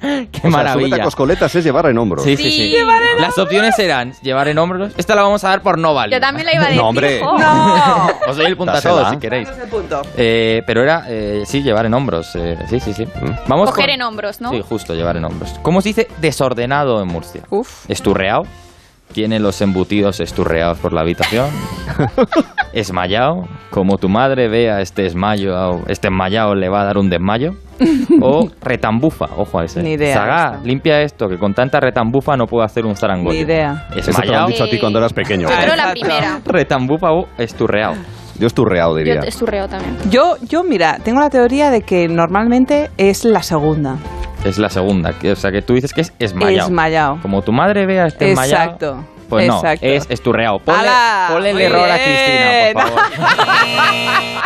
[0.32, 0.86] Qué O sea, maravilla.
[0.88, 2.24] súbete a coscoletas es llevar en hombros.
[2.24, 2.74] Sí, sí, sí.
[3.18, 4.92] Las opciones eran llevar en hombros.
[4.96, 6.16] Esta la vamos a dar por no válida.
[6.16, 6.80] Yo también la iba a decir.
[6.82, 7.20] No, hombre.
[7.20, 8.10] No.
[8.28, 9.48] Os doy el punto a todos si queréis.
[9.70, 10.02] Punto.
[10.16, 12.34] Eh, pero era, eh, sí, llevar en hombros.
[12.36, 13.06] eh, sí, sí, sí.
[13.46, 14.50] Vamos Coger con- en hombros, ¿no?
[14.50, 15.54] Sí, justo, llevar en hombros.
[15.62, 17.42] ¿Cómo se dice desordenado en Murcia?
[17.50, 17.84] Uf.
[17.88, 18.42] Esturreado.
[19.12, 21.48] Tiene los embutidos esturreados por la habitación.
[22.72, 23.44] Esmayado.
[23.70, 27.52] Como tu madre vea este esmayo, este esmayado le va a dar un desmayo.
[28.22, 29.82] O retambufa, ojo a ese.
[29.82, 30.66] Ni idea Sagá, esta.
[30.66, 33.32] limpia esto, que con tanta retambufa no puedo hacer un zarangollo.
[33.32, 33.86] Ni idea.
[33.96, 35.48] Eso te lo han Esmayado, dicho a ti cuando eras pequeño.
[35.48, 36.40] Yo creo la primera.
[36.44, 37.94] retambufa o esturreado.
[38.38, 39.20] Yo esturreado, Yo diría.
[39.20, 39.96] esturreo también.
[40.10, 43.96] Yo, yo, mira, tengo la teoría de que normalmente es la segunda.
[44.44, 45.14] Es la segunda.
[45.30, 46.68] O sea, que tú dices que es esmayado.
[46.68, 47.18] Esmayado.
[47.22, 48.62] Como tu madre vea este esmayado.
[48.62, 49.04] Exacto.
[49.28, 49.86] Pues no, exacto.
[49.86, 50.58] es esturreado.
[50.58, 51.28] Ponle, ¡Hala!
[51.30, 51.94] ponle el error a.
[51.94, 53.02] Cristina, por favor.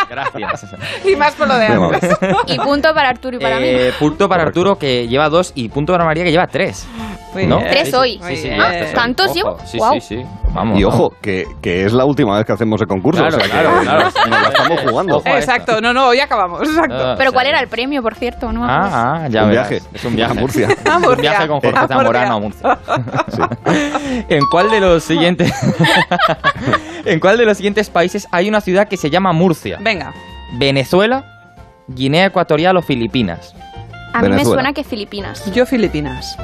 [0.09, 0.75] Gracias.
[1.03, 2.17] Y más por lo de antes.
[2.47, 3.65] Y punto para Arturo y para mí.
[3.67, 4.59] Eh, punto para Correcto.
[4.59, 6.85] Arturo que lleva dos y punto para María que lleva tres.
[7.35, 7.57] Muy ¿No?
[7.59, 7.69] bien.
[7.69, 8.19] Tres hoy.
[8.27, 8.49] Sí, sí.
[8.95, 9.57] ¿Tantos llevo?
[9.65, 10.23] Sí, sí, sí.
[10.53, 10.79] Vamos.
[10.79, 10.99] Y vamos.
[10.99, 13.21] ojo, que, que es la última vez que hacemos el concurso.
[13.21, 14.03] Claro, o sea, claro, que claro.
[14.29, 15.21] nos la estamos jugando.
[15.25, 16.61] Exacto, no, no, hoy acabamos.
[16.61, 16.95] Exacto.
[16.97, 18.51] Ah, Pero ¿cuál era el premio, por cierto?
[18.53, 18.63] No.
[18.63, 19.69] Ah, ah, ya Un verás.
[19.69, 19.85] viaje.
[19.93, 20.67] Es un viaje A Murcia.
[20.89, 21.97] A Un viaje con Jorge A Murcia.
[21.97, 22.79] Zamorano a Murcia.
[24.29, 25.51] ¿En cuál de los siguientes
[27.05, 29.77] ¿En cuál de los siguientes países hay una ciudad que se llama Murcia?
[29.81, 30.13] Venga.
[30.57, 31.25] Venezuela,
[31.87, 33.53] Guinea Ecuatorial o Filipinas.
[34.13, 34.61] A mí me Venezuela.
[34.61, 35.51] suena que Filipinas.
[35.53, 36.37] Yo Filipinas.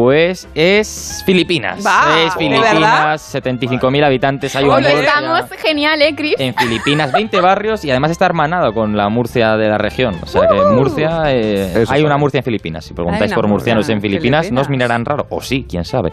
[0.00, 1.84] Pues es Filipinas.
[1.86, 2.34] Va, es.
[2.34, 4.56] Filipinas, 75.000 habitantes.
[4.56, 4.78] Hay una.
[4.88, 6.36] Estamos genial, ¿eh, Chris?
[6.38, 10.16] En Filipinas, 20 barrios y además está hermanado con la Murcia de la región.
[10.22, 10.72] O sea que Uh.
[10.72, 12.16] Murcia, eh, hay una.
[12.16, 12.86] Murcia en Filipinas.
[12.86, 14.88] Si preguntáis por murcianos Murcia en en Filipinas, no os Filipinas.
[14.88, 15.26] mirarán raro.
[15.28, 16.12] O sí, quién sabe.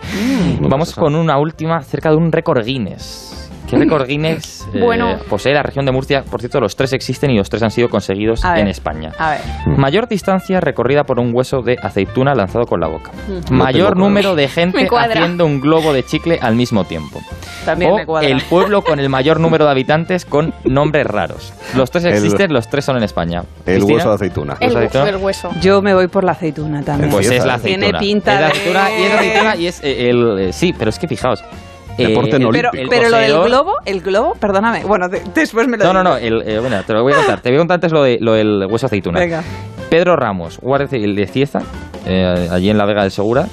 [0.59, 3.46] No Vamos con una última cerca de un récord Guinness.
[3.67, 5.17] ¿Qué récord Guinness eh, Bueno.
[5.29, 6.23] posee la región de Murcia?
[6.23, 8.61] Por cierto, los tres existen y los tres han sido conseguidos A ver.
[8.61, 9.11] en España.
[9.19, 9.39] A ver.
[9.77, 13.11] Mayor distancia recorrida por un hueso de aceituna lanzado con la boca.
[13.51, 17.19] No Mayor número de gente haciendo un globo de chicle al mismo tiempo.
[17.65, 18.29] También o me cuadra.
[18.29, 21.53] el pueblo con el mayor número de habitantes con nombres raros.
[21.75, 23.43] Los tres El- existen, los tres son en España.
[23.65, 24.57] El Cristina, hueso de aceituna.
[24.61, 25.49] El, el hueso.
[25.61, 27.09] Yo me voy por la aceituna también.
[27.11, 27.85] Pues es la aceituna.
[27.87, 30.39] Tiene pinta es la de- aceituna y es la aceituna y es eh, el...
[30.39, 31.43] eh, sí, pero es que fijaos.
[31.97, 32.89] Deporte el- no pero, olímpico.
[32.89, 34.83] pero lo del globo, el globo, perdóname.
[34.85, 36.31] Bueno, de- después me lo No, no, dices.
[36.31, 37.41] no, el, eh, bueno, te lo voy a contar.
[37.41, 39.19] Te voy a contar antes lo, de, lo del hueso aceituna.
[39.19, 39.43] Venga.
[39.89, 41.59] Pedro Ramos, guardia civil de Cieza,
[42.05, 43.45] eh, allí en la Vega del Segura,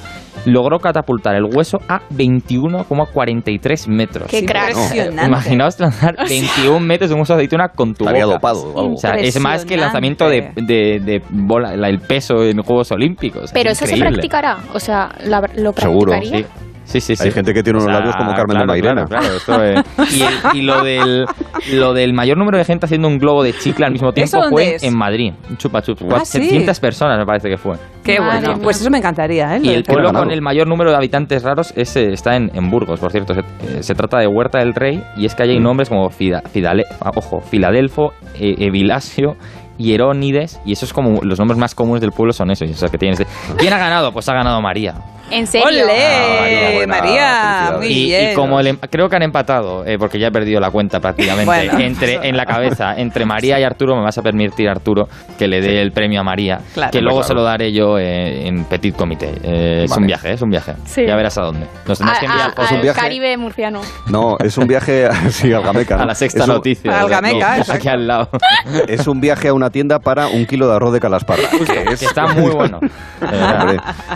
[0.47, 4.29] logró catapultar el hueso a 21,43 metros.
[4.29, 4.71] Qué crack.
[4.71, 5.27] Impresionante.
[5.27, 8.35] Imaginaos lanzar 21 metros de un hueso de aceituna con tu Estaría boca.
[8.37, 8.95] dopado o algo.
[8.95, 12.59] O sea, es más que el lanzamiento de, de- de bola, la- el peso en
[12.63, 13.51] Juegos Olímpicos.
[13.53, 14.59] Pero Es eso se practicará.
[14.75, 16.47] O sea, la- lo Seguro, practicaría.
[16.47, 16.64] Sí.
[16.85, 17.25] Sí, sí, sí.
[17.25, 19.05] Hay gente que tiene unos labios como Carmen de Mairena.
[19.07, 21.25] Claro, claro, esto, y, el- y lo, del,
[21.73, 24.49] lo del mayor número de gente haciendo un globo de chicle al mismo tiempo ¿Eso
[24.51, 24.83] fue es?
[24.83, 25.33] en Madrid.
[25.57, 26.03] Chupa chups.
[26.13, 26.39] Ah, sí.
[26.39, 27.77] 700 personas me parece que fue.
[28.05, 28.55] Qué Madre bueno.
[28.57, 28.63] mía.
[28.63, 29.61] Pues eso me encantaría, ¿eh?
[29.63, 32.71] Y el pueblo con el mayor número de habitantes raros es, eh, está en, en
[32.71, 33.35] Burgos, por cierto.
[33.35, 35.63] Se, eh, se trata de Huerta del Rey y es que hay Mm.
[35.63, 39.37] nombres como Fida- Fidale- ah, ojo, Filadelfo, eh, Evilasio,
[39.79, 42.71] Hierónides y esos como los nombres más comunes del pueblo son esos.
[42.71, 44.13] O sea, que tienes de- ¿Quién ha ganado?
[44.13, 44.95] Pues ha ganado María.
[45.31, 45.67] ¿En serio?
[45.67, 45.83] ¡Ole!
[45.83, 47.79] Ah, María, buena, María, felicidades.
[47.79, 48.31] muy Y, bien.
[48.31, 51.01] y como el em- creo que han empatado, eh, porque ya he perdido la cuenta
[51.01, 51.79] prácticamente, Bueno.
[51.81, 55.09] entre en la cabeza, entre María y Arturo, me vas a permitir, Arturo,
[55.39, 56.91] que le dé el premio a María, Claro.
[56.93, 57.29] que luego Claro.
[57.29, 59.33] se lo daré yo eh, en petit comité.
[59.43, 60.75] Eh, Es un viaje, es un viaje.
[60.85, 61.05] Sí.
[61.07, 61.67] Ya verás a dónde.
[61.87, 63.01] Nos A- tendrás que enviar a- un viaje.
[63.01, 63.81] Caribe murciano.
[64.09, 65.97] No, es un viaje sí, al Gameca.
[65.97, 66.03] ¿no?
[66.03, 67.01] a la sexta es un, noticia.
[67.01, 68.29] Al Gameca, aquí, al lado.
[68.89, 71.43] Es un viaje a una tienda para un kilo de arroz de calasparra.
[71.51, 72.79] que es- Que está muy bueno.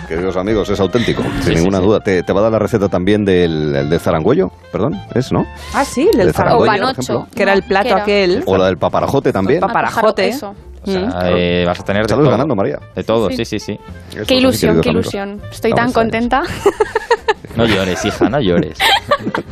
[0.09, 1.85] Queridos amigos, es auténtico, sin sí, ninguna sí.
[1.85, 2.01] duda.
[2.01, 5.45] Te, te va a dar la receta también del, el de zarangüello, perdón, ¿es, no?
[5.75, 7.27] Ah, sí, el del de O panocho.
[7.35, 8.03] Que era el No, plato ¿qué era?
[8.03, 8.43] aquel.
[8.47, 9.61] O la del paparajote también.
[9.61, 10.29] Papa- Paparajote.
[10.29, 10.55] Eso.
[10.83, 12.31] O sea, eh, vas a tener de todo.
[12.31, 12.79] ganando, María.
[12.95, 13.37] De todo, Sí.
[13.39, 13.73] sí, sí, sí.
[14.11, 15.13] Eso Qué sí, ilusión, qué amigos.
[15.13, 15.43] ilusión.
[15.51, 16.43] Estoy No, tan está contenta.
[17.57, 18.79] No llores, hija, no llores.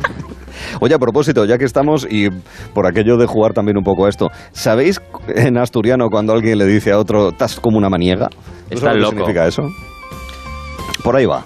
[0.79, 2.29] Oye, a propósito, ya que estamos y
[2.73, 6.65] por aquello de jugar también un poco a esto, ¿sabéis en asturiano cuando alguien le
[6.65, 8.27] dice a otro, estás como una maniega?
[8.29, 8.35] ¿Tú
[8.75, 9.25] Estás sabes lo que loco.
[9.27, 9.63] significa eso?
[11.03, 11.43] Por ahí va.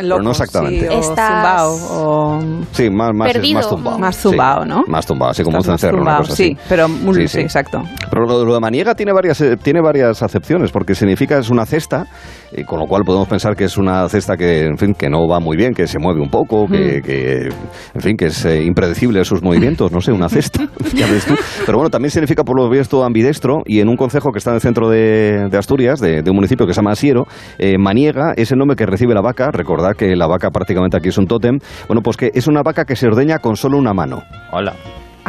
[0.00, 0.88] Loco, no exactamente.
[0.88, 3.54] sí, o Estás- zumbao, o Sí, más, más, Perdido.
[3.58, 3.98] más tumbado.
[3.98, 4.84] Más zumbao, Sí, ¿no?
[4.86, 6.66] Más tumbado, así como un Estás más cencerro, una zumbao, cosa Sí, así.
[6.68, 7.40] pero muy, Sí, sí, sí.
[7.40, 7.82] exacto.
[8.08, 11.66] Pero lo, lo de maniega tiene varias, eh, tiene varias acepciones, porque significa es una
[11.66, 12.06] cesta,
[12.52, 15.26] y con lo cual podemos pensar que es una cesta que, en fin, que no
[15.28, 17.48] va muy bien, que se mueve un poco, que, que,
[17.94, 21.34] en fin, que es eh, impredecible sus movimientos, no sé, una cesta, ya ves tú.
[21.66, 24.56] Pero bueno, también significa por lo visto ambidestro, y en un concejo que está en
[24.56, 27.26] el centro de, de Asturias, de, de un municipio que se llama Asiero,
[27.58, 31.08] eh, maniega es el nombre que recibe la vaca, recordad que la vaca prácticamente aquí
[31.08, 33.92] es un tótem, bueno, pues que es una vaca que se ordeña con solo una
[33.92, 34.22] mano.
[34.52, 34.74] Hola.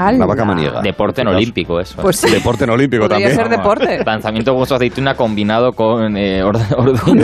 [0.07, 0.17] ¡Hala!
[0.19, 0.81] La vaca maniega.
[0.81, 2.01] Deporte en olímpico, eso.
[2.01, 2.29] Pues sí.
[2.29, 3.35] Deporte en olímpico Podría también.
[3.35, 4.03] ser deporte.
[4.05, 7.19] Lanzamiento hueso aceituna combinado con eh, orde- Eso con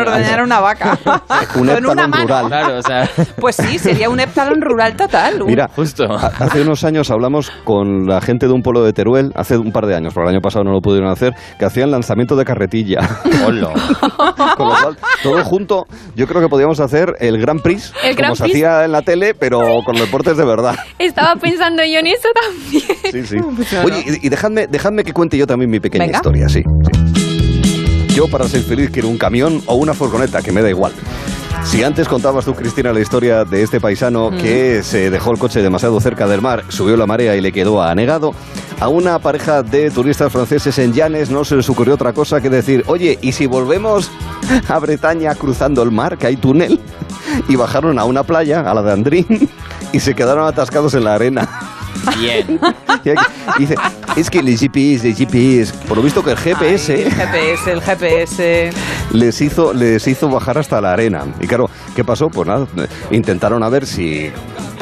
[0.00, 0.98] ordeñar una vaca.
[1.56, 2.22] Un Con una mano.
[2.24, 2.46] rural.
[2.46, 3.08] Claro, o sea,
[3.40, 5.42] Pues sí, sería un heptalón rural total.
[5.46, 6.04] Mira, justo.
[6.04, 9.72] ha- hace unos años hablamos con la gente de un pueblo de Teruel, hace un
[9.72, 12.44] par de años, pero el año pasado no lo pudieron hacer, que hacían lanzamiento de
[12.44, 13.00] carretilla.
[13.46, 13.70] Hola.
[14.56, 18.22] Con lo cual, todo junto, yo creo que podíamos hacer el Grand Prix, El como
[18.28, 18.54] Grand se Prix.
[18.56, 20.76] hacía en la tele, pero con deportes de verdad.
[20.98, 22.82] Estaba pensando yo en eso también.
[23.10, 23.76] Sí, sí.
[23.84, 26.18] Oye, y, y dejadme, dejadme que cuente yo también mi pequeña Venga.
[26.18, 28.14] historia, sí, sí.
[28.14, 30.92] Yo para ser feliz quiero un camión o una furgoneta, que me da igual.
[31.64, 35.62] Si antes contabas tú, Cristina, la historia de este paisano que se dejó el coche
[35.62, 38.32] demasiado cerca del mar, subió la marea y le quedó anegado,
[38.80, 42.50] a una pareja de turistas franceses en Llanes no se les ocurrió otra cosa que
[42.50, 44.10] decir, oye, ¿y si volvemos
[44.68, 46.80] a Bretaña cruzando el mar, que hay túnel?
[47.48, 49.26] Y bajaron a una playa, a la de Andrín,
[49.92, 51.48] y se quedaron atascados en la arena.
[52.18, 52.58] Bien.
[53.58, 53.74] Dice,
[54.16, 57.72] es que el GPS, el GPS, por lo visto que el GPS Ay, el GPS,
[57.72, 58.70] el GPS.
[59.12, 61.24] les hizo, les hizo bajar hasta la arena.
[61.40, 62.28] Y claro, ¿qué pasó?
[62.30, 64.30] Pues nada, eh, intentaron a ver si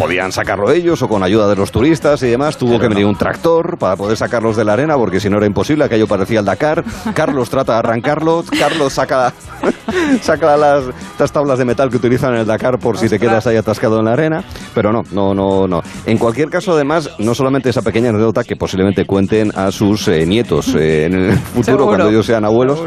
[0.01, 2.57] podían sacarlo ellos o con ayuda de los turistas y demás.
[2.57, 5.45] Tuvo que venir un tractor para poder sacarlos de la arena porque si no era
[5.45, 6.83] imposible, aquello parecía el Dakar.
[7.15, 9.35] Carlos trata de arrancarlo, Carlos saca,
[10.23, 13.47] saca las, estas tablas de metal que utilizan en el Dakar por si te quedas
[13.47, 14.43] ahí atascado en la arena.
[14.75, 15.83] Pero no, no, no, no.
[16.07, 20.25] En cualquier caso, además, no solamente esa pequeña anécdota que posiblemente cuenten a sus eh,
[20.25, 22.81] nietos eh, en el futuro Seguro, cuando ellos sean abuelos,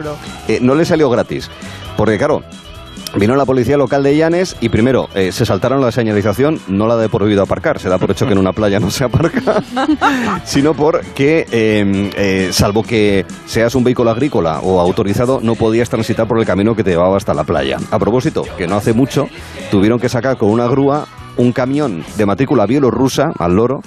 [0.47, 1.47] eh, no le salió gratis.
[1.95, 2.41] Porque claro,
[3.15, 6.97] Vino la policía local de Llanes y primero eh, se saltaron la señalización, no la
[6.97, 9.63] de prohibido aparcar, se da por hecho que en una playa no se aparca,
[10.45, 16.27] sino porque, eh, eh, salvo que seas un vehículo agrícola o autorizado, no podías transitar
[16.27, 17.77] por el camino que te llevaba hasta la playa.
[17.91, 19.29] A propósito, que no hace mucho
[19.69, 21.05] tuvieron que sacar con una grúa
[21.37, 23.81] un camión de matrícula bielorrusa al loro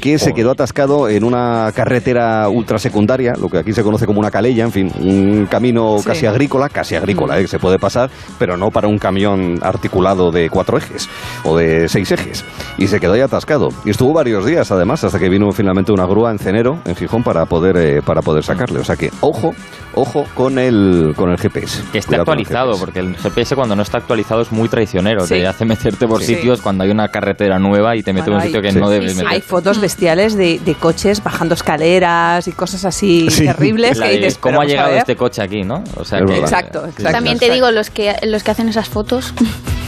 [0.00, 4.30] que se quedó atascado en una carretera ultrasecundaria, lo que aquí se conoce como una
[4.30, 6.04] calella, en fin, un camino Sí.
[6.06, 10.30] casi agrícola, casi agrícola, eh, que se puede pasar, pero no para un camión articulado
[10.30, 11.08] de cuatro ejes
[11.44, 12.44] o de seis ejes.
[12.78, 13.68] Y se quedó ahí atascado.
[13.84, 17.22] Y estuvo varios días, además, hasta que vino finalmente una grúa en Cenero, en Gijón,
[17.22, 18.78] para poder, eh, para poder sacarle.
[18.80, 19.54] O sea que, ojo,
[19.94, 21.82] ojo con el, con el GPS.
[21.92, 22.80] Que esté el actualizado, GPS.
[22.84, 25.26] porque el GPS cuando no está actualizado es muy traicionero.
[25.26, 25.34] Sí.
[25.34, 26.34] Te hace meterte por Sí.
[26.36, 28.78] sitios cuando hay una carretera nueva y te mete Bueno, en un sitio que Sí.
[28.78, 29.24] no debes Sí, sí.
[29.24, 29.34] meter.
[29.36, 33.44] Hay fotos bestiales de, de coches bajando escaleras y cosas así Sí.
[33.44, 35.82] terribles La que de dices, ¿Cómo ha llegado este coche aquí, no?
[35.96, 36.44] O sea Es que- verdad.
[36.48, 37.10] Exacto, exacto.
[37.10, 39.34] También te digo, los que, los que hacen esas fotos.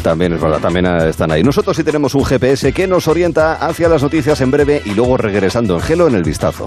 [0.03, 1.45] También es verdad, también están ahí.
[1.45, 5.17] Nosotros sí tenemos un GPS que nos orienta hacia las noticias en breve y luego
[5.17, 6.67] regresando en Gelo en el vistazo.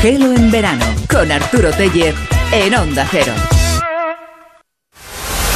[0.00, 2.14] Gelo en verano con Arturo Tellez
[2.52, 3.32] en Onda Cero.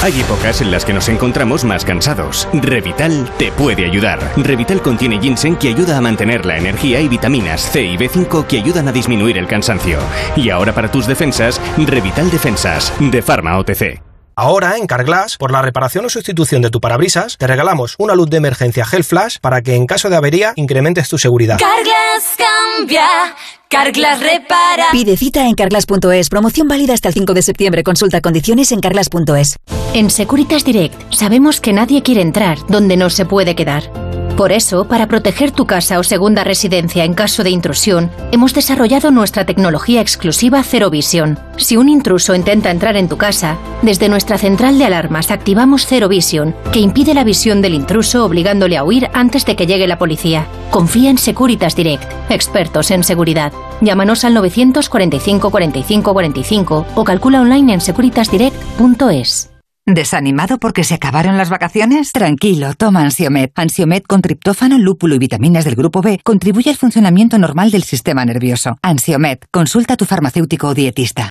[0.00, 2.48] Hay épocas en las que nos encontramos más cansados.
[2.52, 4.20] Revital te puede ayudar.
[4.37, 8.58] Revital contiene ginseng que ayuda a mantener la energía y vitaminas C y B5 que
[8.58, 9.98] ayudan a disminuir el cansancio.
[10.37, 14.00] Y ahora para tus defensas, Revital Defensas, de Pharma OTC.
[14.37, 18.30] Ahora, en Carglass, por la reparación o sustitución de tu parabrisas, te regalamos una luz
[18.30, 21.58] de emergencia Gel Flash para que en caso de avería incrementes tu seguridad.
[21.58, 23.34] Carglass cambia,
[23.70, 24.87] Carglass repara.
[24.92, 26.31] Pide cita en carglass.es.
[26.31, 27.83] Promoción válida hasta el 5 de septiembre.
[27.85, 29.57] Consulta condiciones en carglass.es.
[29.92, 34.09] En Securitas Direct sabemos que nadie quiere entrar donde no se puede quedar.
[34.38, 39.11] Por eso, para proteger tu casa o segunda residencia en caso de intrusión, hemos desarrollado
[39.11, 41.37] nuestra tecnología exclusiva Zero Vision.
[41.57, 46.09] Si un intruso intenta entrar en tu casa, desde nuestra central de alarmas activamos Zero
[46.09, 49.98] Vision, que impide la visión del intruso obligándole a huir antes de que llegue la
[49.98, 50.46] policía.
[50.70, 53.52] Confía en Securitas Direct, expertos en seguridad.
[53.80, 59.50] Llámanos al 945 45 45 o calcula online en securitasdirect.es.
[59.86, 62.12] ¿Desanimado porque se acabaron las vacaciones?
[62.12, 63.52] Tranquilo, toma Ansiomet.
[63.54, 68.22] Ansiomet con triptófano, lúpulo y vitaminas del grupo B contribuye al funcionamiento normal del sistema
[68.26, 68.76] nervioso.
[68.82, 71.30] Ansiomet, consulta a tu farmacéutico o dietista.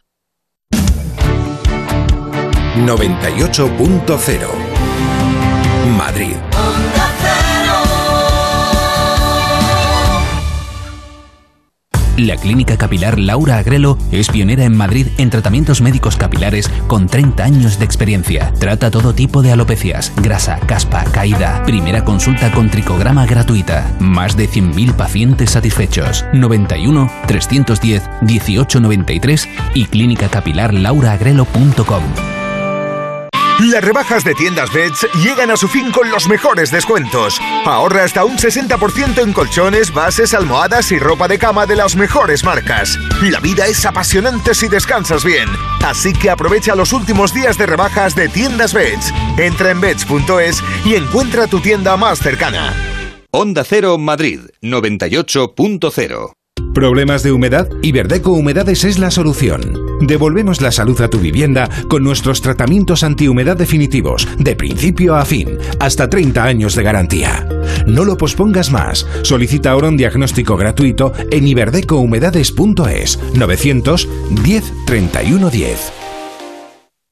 [2.78, 4.48] 98.0
[5.98, 6.36] Madrid.
[12.18, 17.44] La Clínica Capilar Laura Agrelo es pionera en Madrid en tratamientos médicos capilares con 30
[17.44, 18.52] años de experiencia.
[18.60, 21.62] Trata todo tipo de alopecias, grasa, caspa, caída.
[21.64, 23.96] Primera consulta con tricograma gratuita.
[24.00, 26.26] Más de 100.000 pacientes satisfechos.
[26.34, 32.37] 91 310 1893 y clínicacapilarlauraagrelo.com.
[33.60, 37.40] Las rebajas de tiendas Beds llegan a su fin con los mejores descuentos.
[37.66, 42.44] Ahorra hasta un 60% en colchones, bases, almohadas y ropa de cama de las mejores
[42.44, 43.00] marcas.
[43.24, 45.50] La vida es apasionante si descansas bien.
[45.84, 49.12] Así que aprovecha los últimos días de rebajas de tiendas Beds.
[49.40, 52.76] Entra en beds.es y encuentra tu tienda más cercana.
[53.32, 56.37] Onda Cero Madrid 98.0
[56.78, 57.68] ¿Problemas de humedad?
[57.82, 59.74] Iberdeco Humedades es la solución.
[60.00, 65.58] Devolvemos la salud a tu vivienda con nuestros tratamientos antihumedad definitivos, de principio a fin,
[65.80, 67.50] hasta 30 años de garantía.
[67.88, 69.08] No lo pospongas más.
[69.24, 76.07] Solicita ahora un diagnóstico gratuito en iberdecohumedades.es 910 31 10.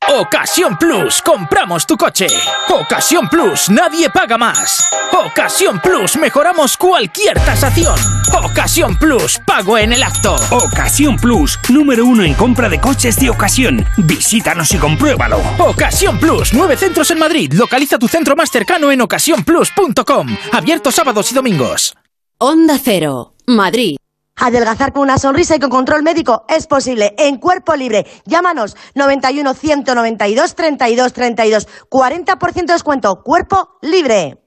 [0.08, 2.28] Ocasión Plus, compramos tu coche.
[2.70, 4.88] Ocasión Plus, nadie paga más.
[5.12, 7.96] Ocasión Plus, mejoramos cualquier tasación.
[8.44, 10.36] Ocasión Plus, pago en el acto.
[10.52, 13.84] Ocasión Plus, número uno en compra de coches de ocasión.
[13.98, 15.42] Visítanos y compruébalo.
[15.58, 17.52] Ocasión Plus, nueve centros en Madrid.
[17.54, 20.38] Localiza tu centro más cercano en ocasiónplus.com.
[20.52, 21.96] Abierto sábados y domingos.
[22.38, 23.98] Onda Cero, Madrid.
[24.38, 28.06] Adelgazar con una sonrisa y con control médico es posible en cuerpo libre.
[28.26, 31.68] Llámanos 91 192 32 32.
[31.90, 33.24] 40% de descuento.
[33.24, 34.40] Cuerpo libre.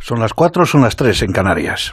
[0.00, 1.92] Son las 4, son las 3 en Canarias.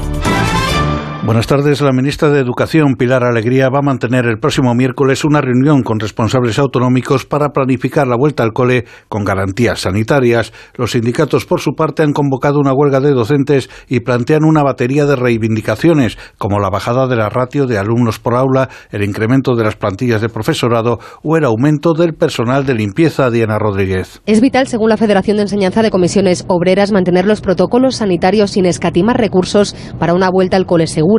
[1.23, 1.81] Buenas tardes.
[1.81, 5.99] La ministra de Educación, Pilar Alegría, va a mantener el próximo miércoles una reunión con
[5.99, 10.51] responsables autonómicos para planificar la vuelta al cole con garantías sanitarias.
[10.75, 15.05] Los sindicatos, por su parte, han convocado una huelga de docentes y plantean una batería
[15.05, 19.63] de reivindicaciones, como la bajada de la ratio de alumnos por aula, el incremento de
[19.63, 23.29] las plantillas de profesorado o el aumento del personal de limpieza.
[23.29, 24.23] Diana Rodríguez.
[24.25, 28.65] Es vital, según la Federación de Enseñanza de Comisiones Obreras, mantener los protocolos sanitarios sin
[28.65, 31.10] escatimar recursos para una vuelta al cole seguro.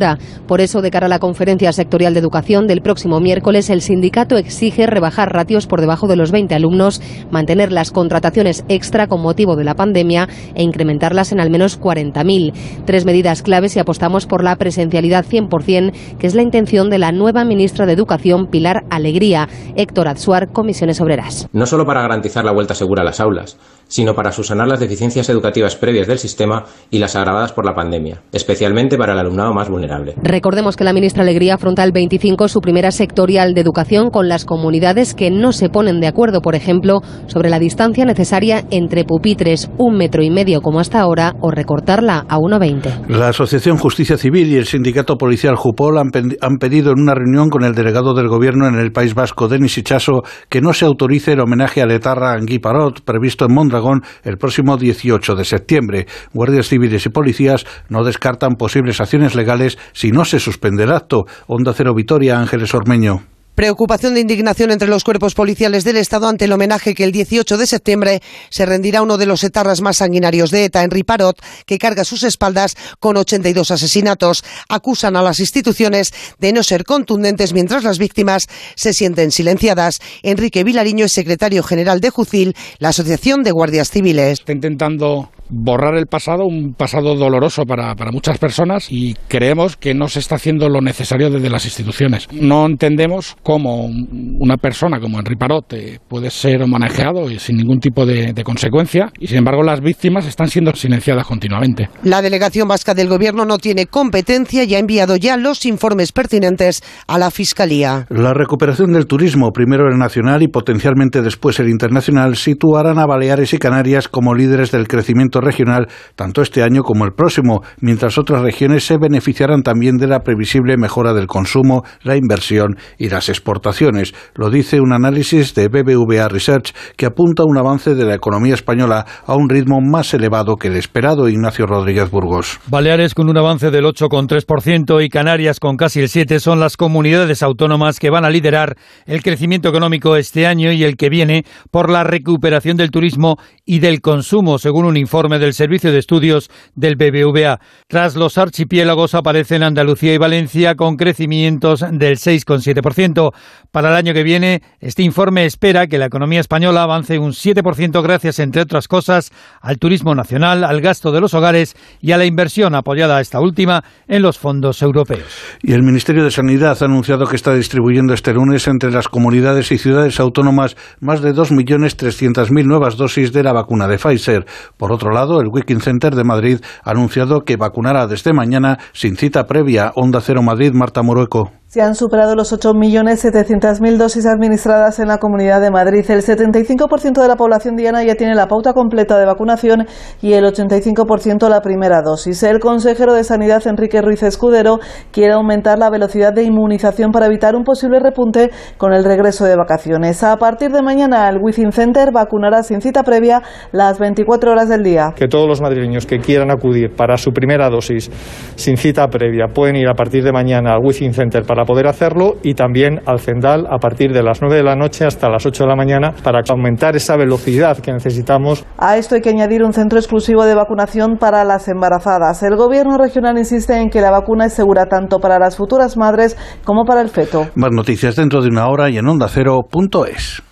[0.46, 4.36] Por eso, de cara a la conferencia sectorial de educación del próximo miércoles, el sindicato
[4.36, 9.56] exige rebajar ratios por debajo de los 20 alumnos, mantener las contrataciones extra con motivo
[9.56, 12.52] de la pandemia e incrementarlas en al menos 40.000.
[12.86, 17.12] Tres medidas claves y apostamos por la presencialidad 100%, que es la intención de la
[17.12, 19.48] nueva ministra de Educación, Pilar Alegría.
[19.76, 21.48] Héctor Azuar, Comisiones Obreras.
[21.52, 25.28] No solo para garantizar la vuelta segura a las aulas, sino para subsanar las deficiencias
[25.28, 29.68] educativas previas del sistema y las agravadas por la pandemia, especialmente para el alumnado más
[29.68, 29.81] vulnerable.
[30.22, 34.44] Recordemos que la ministra Alegría afronta el 25 su primera sectorial de educación con las
[34.44, 39.70] comunidades que no se ponen de acuerdo, por ejemplo, sobre la distancia necesaria entre pupitres,
[39.78, 43.08] un metro y medio como hasta ahora, o recortarla a 1,20.
[43.08, 47.48] La Asociación Justicia Civil y el Sindicato Policial Jupol han, han, pedido en una reunión
[47.48, 51.32] con el delegado del Gobierno en el País Vasco, Denis Ichaso, que no se autorice
[51.32, 56.06] el homenaje a Letarra Angui Parot, previsto en Mondragón el próximo 18 de septiembre.
[56.32, 61.24] Guardias civiles y policías no descartan posibles acciones legales si no se suspende el acto.
[61.46, 63.24] Onda Cero Vitoria, Ángeles Ormeño.
[63.54, 67.58] Preocupación de indignación entre los cuerpos policiales del Estado ante el homenaje que el 18
[67.58, 71.76] de septiembre se rendirá uno de los etarras más sanguinarios de ETA, Henry Parot, que
[71.76, 74.42] carga sus espaldas con 82 asesinatos.
[74.70, 79.98] Acusan a las instituciones de no ser contundentes mientras las víctimas se sienten silenciadas.
[80.22, 84.40] Enrique Vilariño es secretario general de Jucil, la Asociación de Guardias Civiles.
[84.40, 89.94] Está intentando borrar el pasado, un pasado doloroso para, para, muchas personas y creemos que
[89.94, 92.28] no se está haciendo lo necesario desde las instituciones.
[92.32, 95.74] No entendemos cómo una persona como Henry Parot
[96.08, 100.26] puede ser homenajeado y sin ningún tipo de, de, consecuencia y sin embargo las víctimas
[100.26, 101.88] están siendo silenciadas continuamente.
[102.02, 106.82] La delegación vasca del gobierno no tiene competencia y ha enviado ya los informes pertinentes
[107.06, 108.06] a la Fiscalía.
[108.08, 113.52] La recuperación del turismo, primero el nacional y potencialmente después el internacional, situarán a Baleares
[113.52, 118.42] y Canarias como líderes del crecimiento regional tanto este año como el próximo, mientras otras
[118.42, 124.14] regiones se beneficiarán también de la previsible mejora del consumo, la inversión y las exportaciones.
[124.34, 128.54] Lo dice un análisis de BBVA Research que apunta a un avance de la economía
[128.54, 131.28] española a un ritmo más elevado que el esperado.
[131.28, 132.60] Ignacio Rodríguez Burgos.
[132.68, 137.42] Baleares con un avance del 8,3% y Canarias con casi el 7% son las comunidades
[137.42, 138.76] autónomas que van a liderar
[139.06, 143.78] el crecimiento económico este año y el que viene por la recuperación del turismo y
[143.78, 147.60] del consumo, según un informe informe del Servicio de Estudios del BBVA.
[147.86, 153.30] Tras los archipiélagos aparecen Andalucía y Valencia con crecimientos del 6,7%.
[153.70, 158.02] Para el año que viene, este informe espera que la economía española avance un 7%
[158.02, 162.24] gracias, entre otras cosas, al turismo nacional, al gasto de los hogares y a la
[162.24, 165.22] inversión apoyada esta última en los fondos europeos.
[165.62, 169.70] Y el Ministerio de Sanidad ha anunciado que está distribuyendo este lunes entre las comunidades
[169.70, 174.46] y ciudades autónomas más de 2.300.000 nuevas dosis de la vacuna de Pfizer.
[174.76, 179.16] Por otro lado, el Wiking Center de Madrid ha anunciado que vacunará desde mañana sin
[179.16, 179.92] cita previa.
[179.94, 181.61] Onda Cero Madrid, Marta Morueco.
[181.72, 186.04] Se han superado los 8.700.000 dosis administradas en la Comunidad de Madrid.
[186.10, 189.86] El 75% de la población diana ya tiene la pauta completa de vacunación
[190.20, 192.42] y el 85% la primera dosis.
[192.42, 194.80] El consejero de Sanidad, Enrique Ruiz Escudero,
[195.12, 199.56] quiere aumentar la velocidad de inmunización para evitar un posible repunte con el regreso de
[199.56, 200.22] vacaciones.
[200.22, 203.40] A partir de mañana, el Within Center vacunará sin cita previa
[203.72, 205.14] las 24 horas del día.
[205.16, 208.10] Que todos los madrileños que quieran acudir para su primera dosis
[208.56, 212.34] sin cita previa pueden ir a partir de mañana al Within Center para poder hacerlo
[212.42, 215.64] y también al Cendal a partir de las 9 de la noche hasta las 8
[215.64, 218.64] de la mañana para aumentar esa velocidad que necesitamos.
[218.78, 222.42] A esto hay que añadir un centro exclusivo de vacunación para las embarazadas.
[222.42, 226.36] El gobierno regional insiste en que la vacuna es segura tanto para las futuras madres
[226.64, 227.46] como para el feto.
[227.54, 230.42] Más noticias dentro de una hora y en ondacero.es.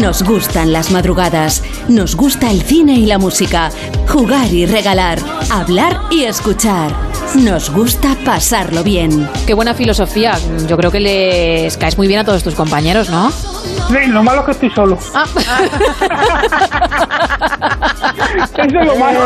[0.00, 3.70] Nos gustan las madrugadas, nos gusta el cine y la música,
[4.08, 5.18] jugar y regalar,
[5.50, 7.09] hablar y escuchar.
[7.34, 9.28] Nos gusta pasarlo bien.
[9.46, 10.36] Qué buena filosofía.
[10.66, 13.30] Yo creo que les caes muy bien a todos tus compañeros, ¿no?
[13.30, 14.98] Sí, lo malo es que estoy solo.
[15.14, 15.24] Ah.
[18.36, 19.20] Eso es lo malo.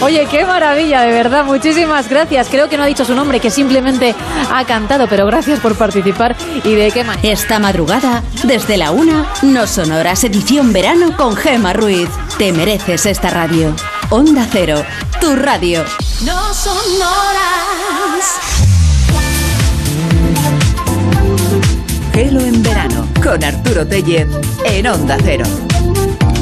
[0.00, 1.44] Oye, qué maravilla, de verdad.
[1.44, 2.48] Muchísimas gracias.
[2.48, 4.14] Creo que no ha dicho su nombre, que simplemente
[4.52, 7.28] ha cantado, pero gracias por participar y de qué manera.
[7.28, 12.08] Esta madrugada, desde la una, no sonoras edición verano con Gema Ruiz.
[12.38, 13.74] Te mereces esta radio.
[14.10, 14.84] Onda Cero,
[15.20, 15.84] tu radio.
[16.24, 17.88] No sonoras.
[22.14, 24.28] Gelo en verano con Arturo Tellez
[24.64, 25.44] en Onda Cero.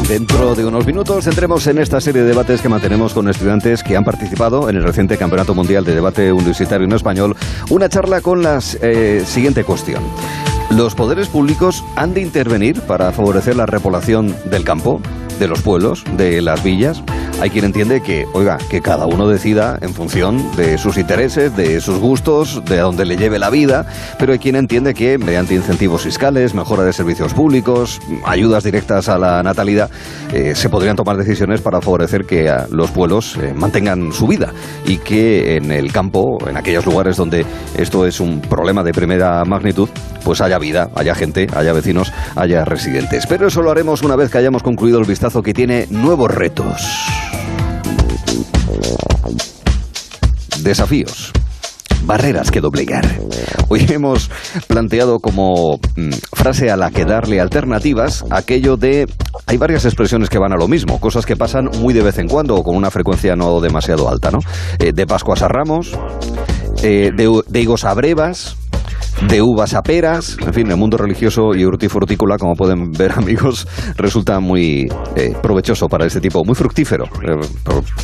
[0.09, 3.97] Dentro de unos minutos entremos en esta serie de debates que mantenemos con estudiantes que
[3.97, 7.35] han participado en el reciente Campeonato Mundial de Debate Universitario en Español.
[7.71, 10.05] Una charla con la eh, siguiente cuestión.
[10.71, 15.01] ¿Los poderes públicos han de intervenir para favorecer la repoblación del campo,
[15.39, 17.03] de los pueblos, de las villas?
[17.39, 21.83] Hay quien entiende que, oiga, que cada uno decida en función de sus intereses, de
[21.83, 23.85] sus gustos, de a dónde le lleve la vida,
[24.19, 29.19] pero hay quien entiende que mediante incentivos fiscales, mejora de servicios públicos, ayudas directas a
[29.19, 29.91] la natalidad,
[30.33, 34.55] eh, se podrían tomar decisiones para favorecer que a los pueblos eh, mantengan su vida
[34.87, 37.45] y que en el campo, en aquellos lugares donde
[37.77, 39.91] esto es un problema de primera magnitud,
[40.25, 43.27] pues haya vida, haya gente, haya vecinos, haya residentes.
[43.27, 46.83] Pero eso lo haremos una vez que hayamos concluido el vistazo que tiene nuevos retos.
[50.63, 51.33] Desafíos.
[52.05, 53.05] Barreras que doblegar.
[53.69, 54.31] Hoy hemos
[54.69, 59.07] planteado como mm, frase a la que darle alternativas aquello de...
[59.47, 62.29] Hay varias expresiones que van a lo mismo, cosas que pasan muy de vez en
[62.29, 64.39] cuando o con una frecuencia no demasiado alta, ¿no?
[64.79, 65.99] Eh, de Pascuas a Ramos,
[66.83, 68.57] eh, de, de higos a brevas,
[69.23, 73.67] de uvas a peras, en fin, el mundo religioso y hortifrutícola, como pueden ver amigos,
[73.97, 77.47] resulta muy eh, provechoso para este tipo, muy fructífero, eh,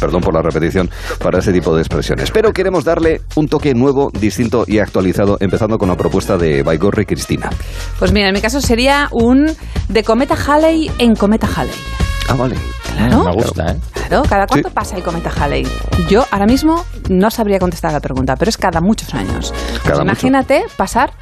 [0.01, 2.31] perdón por la repetición, para este tipo de expresiones.
[2.31, 7.05] Pero queremos darle un toque nuevo, distinto y actualizado, empezando con la propuesta de Baigorri
[7.05, 7.51] Cristina.
[7.99, 9.51] Pues mira, en mi caso sería un
[9.89, 12.12] de cometa Halley en cometa Halley.
[12.33, 12.57] Ah, vale.
[12.95, 13.25] Claro.
[13.25, 13.77] Me gusta, ¿eh?
[14.09, 15.67] Claro, ¿cada cuánto pasa el cometa Halley?
[16.09, 19.53] Yo ahora mismo no sabría contestar a la pregunta, pero es cada muchos años.
[19.53, 20.03] Pues Cada mucho.
[20.03, 21.13] imagínate pasar,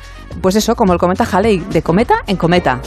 [0.40, 2.80] pues eso, como el cometa Halley, de cometa en cometa.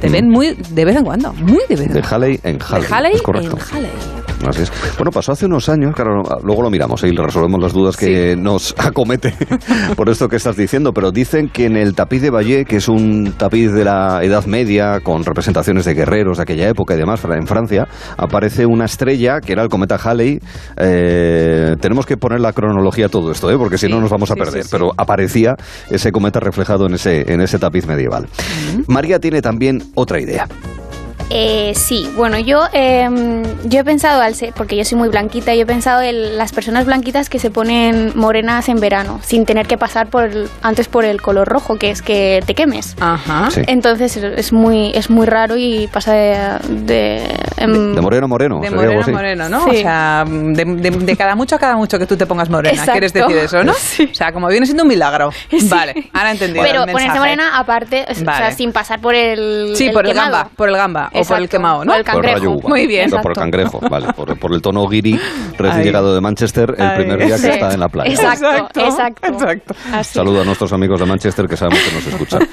[0.00, 1.94] Te ven muy de vez en cuando, muy de vez en Mm.
[1.94, 2.16] De cuando.
[2.16, 2.82] Halley en Halley.
[2.88, 3.56] De Halley es correcto.
[3.56, 3.90] en Halley.
[4.46, 4.72] Así es.
[4.96, 8.36] Bueno, pasó hace unos años, claro, luego lo miramos y le resolvemos las dudas que
[8.36, 9.34] nos acomete
[9.96, 12.88] por esto que estás diciendo, pero dicen que en el tapiz de Valle, que es
[12.88, 17.20] un tapiz de la Edad Media con representaciones de guerreros de aquella época y demás,
[17.24, 17.86] en Francia,
[18.16, 20.40] aparece una estrella que era el cometa Halley.
[20.76, 23.56] Eh, tenemos que poner la cronología a todo esto, ¿eh?
[23.58, 25.56] porque si no nos vamos a sí, perder, pero aparecía
[25.90, 28.28] ese cometa reflejado en ese, en ese tapiz medieval.
[28.86, 30.46] María tiene también otra idea.
[31.30, 35.54] Eh, sí, bueno, yo, em, yo he pensado, al ser, porque yo soy muy blanquita,
[35.54, 39.66] yo he pensado en las personas blanquitas que se ponen morenas en verano, sin tener
[39.66, 42.96] que pasar por el- antes por el color rojo, que es que te quemes.
[43.00, 43.50] Ajá.
[43.50, 43.60] Sí.
[43.66, 46.38] Entonces es muy, es muy raro y pasa de...
[46.68, 47.22] de,
[47.58, 48.60] em, De moreno a moreno.
[48.60, 49.64] De moreno a moreno, ¿no?
[49.64, 49.76] Sí.
[49.76, 52.70] O sea, de, de- de cada mucho a cada mucho que tú te pongas morena.
[52.72, 52.92] Exacto.
[52.92, 53.72] ¿Quieres decir eso, no?
[53.72, 55.30] O sea, como viene siendo un milagro.
[55.68, 56.64] Vale, ahora he entendido.
[56.64, 60.32] Pero el ponerse morena aparte, o sea, sin pasar por el Sí, por el quemado.
[60.32, 61.92] gamba, por el gamba o por el Exacto, quemado, ¿no?
[61.92, 62.38] por el Por el cangrejo.
[62.38, 62.68] rayo uva.
[62.68, 63.10] Muy bien.
[63.10, 64.12] No, por el cangrejo, vale.
[64.14, 65.18] Por, por el tono guiri
[65.58, 65.84] recién Ahí.
[65.84, 66.96] llegado de Manchester el Ahí.
[66.98, 67.48] primer día que Sí.
[67.48, 68.10] está en la playa.
[68.10, 69.74] Exacto, exacto.
[69.92, 70.14] Así.
[70.14, 72.48] Saludo a nuestros amigos de Manchester que sabemos que nos escuchan.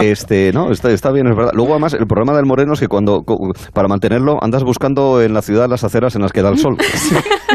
[0.02, 1.52] este, no, está, está bien, es verdad.
[1.54, 3.22] Luego, además, el problema del moreno es que cuando,
[3.72, 6.76] para mantenerlo, andas buscando en la ciudad las aceras en las que da el sol.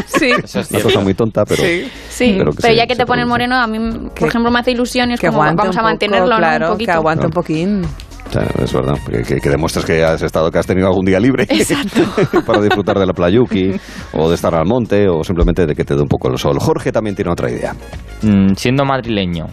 [0.06, 0.30] Sí.
[0.70, 1.62] Una cosa muy tonta, pero.
[1.62, 3.78] Sí, pero pero, que se- ya que te ponen moreno, a mí,
[4.18, 6.66] por ejemplo, me hace ilusión y es Que como vamos a poco, mantenerlo, claro, ¿no?
[6.66, 6.92] Un poquito.
[6.92, 7.82] que aguante un poquín.
[8.40, 11.46] Es verdad, que, que- que demuestres que has estado, que has tenido algún día libre
[12.46, 13.72] para disfrutar de la playuki,
[14.12, 16.56] o de estar al monte, o simplemente de que te dé un poco el sol.
[16.60, 17.74] Jorge también tiene otra idea.
[18.22, 19.46] Mm, siendo madrileño,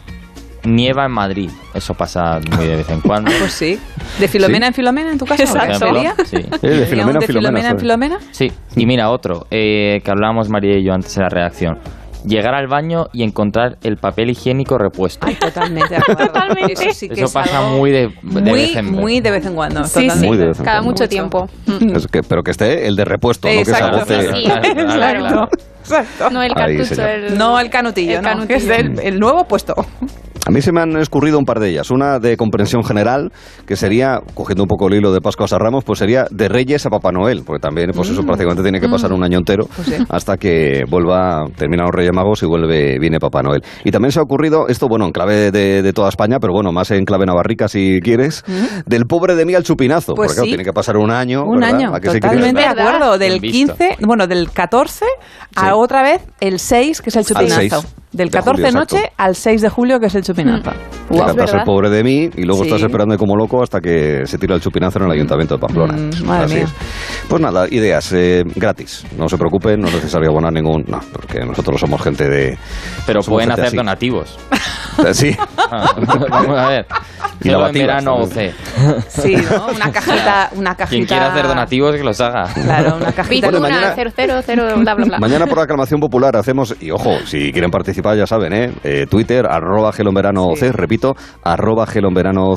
[0.65, 1.49] nieva en Madrid.
[1.73, 3.31] Eso pasa muy de vez en cuando.
[3.39, 3.79] Pues sí.
[4.19, 5.43] ¿De Filomena en Filomena en tu casa?
[6.25, 6.37] Sí.
[6.37, 7.81] Eh, de ¿Sería un Filomena en de Filomena, Filomena en ¿sabes?
[7.81, 8.17] Filomena?
[8.31, 11.77] Sí, y mira otro, eh, que hablábamos María y yo antes en la redacción.
[12.25, 15.25] Llegar al baño y encontrar el papel higiénico repuesto.
[15.39, 16.33] Totalmente de acuerdo.
[16.69, 19.31] Eso sí que Eso es pasa algo muy de, de muy, vez en muy de
[19.31, 19.83] vez en cuando.
[19.85, 20.27] Sí, totalmente.
[20.27, 20.91] Muy de vez en Cada cuando.
[20.91, 21.49] mucho tiempo.
[21.95, 23.97] Es que- pero que esté el de repuesto, no que se Exacto.
[23.97, 24.33] agoce.
[24.33, 25.49] Sí, claro.
[25.91, 26.29] Exacto.
[26.29, 27.37] No el cartucho, el...
[27.37, 28.47] No el canutillo, El no, canutillo.
[28.47, 29.73] que es el, el nuevo puesto.
[30.45, 31.91] A mí se me han escurrido un par de ellas.
[31.91, 33.31] Una de comprensión general,
[33.67, 36.85] que sería, cogiendo un poco el hilo de Pascuas a Ramos, pues sería de Reyes
[36.85, 38.25] a Papá Noel, porque también, pues eso Mm.
[38.25, 39.95] prácticamente tiene que pasar un año entero Pues sí.
[40.09, 43.61] hasta que vuelva, terminan los Reyes Magos y vuelve, viene Papá Noel.
[43.83, 46.71] Y también se ha ocurrido, esto, bueno, en clave de, de toda España, pero bueno,
[46.71, 48.43] más en clave navarrica si quieres,
[48.87, 50.15] del pobre de mí al chupinazo.
[50.15, 51.43] Pues porque claro, tiene que pasar un año.
[51.43, 51.75] Un ¿verdad?
[51.75, 53.17] año, ¿A que sí que totalmente de acuerdo.
[53.19, 53.75] Del Bien visto.
[53.75, 55.05] 15, bueno, del 14
[55.55, 57.83] a otra vez el 6, que es el chupinazo.
[58.11, 59.15] 6 Del de 14 julio, noche exacto.
[59.17, 60.71] al 6 de julio, que es el chupinazo.
[61.11, 62.69] Te cantas el pobre de mí y luego Sí.
[62.69, 65.93] estás esperando como loco hasta que se tira el chupinazo en el ayuntamiento de Pamplona.
[65.93, 66.63] Mm, madre Así mía.
[66.63, 66.71] es.
[67.27, 69.05] Pues nada, ideas eh, gratis.
[69.17, 70.83] No se preocupen, no es necesario abonar ningún.
[70.87, 72.57] No, porque nosotros somos gente de.
[73.05, 73.77] Pero pueden gente hacer así.
[73.77, 74.37] donativos.
[75.05, 75.35] Eh, Sí.
[75.57, 75.93] Ah,
[76.29, 76.85] Vamos a ver.
[77.41, 78.51] Y en verano o también.
[79.07, 79.21] C.
[79.21, 79.67] Sí, ¿no?
[79.67, 80.89] Una cajita, una cajita.
[80.89, 82.51] Quien quiera hacer donativos que los haga.
[82.53, 83.47] Claro, una cajita.
[83.47, 85.19] Bueno, mañana- 000, bla, bla, bla.
[85.19, 88.71] Mañana por aclamación popular hacemos, y ojo, si quieren participar ya saben, ¿eh?
[88.83, 90.69] Eh, Twitter, arroba gelonverano Sí.
[90.71, 92.53] repito, arroba gelonverano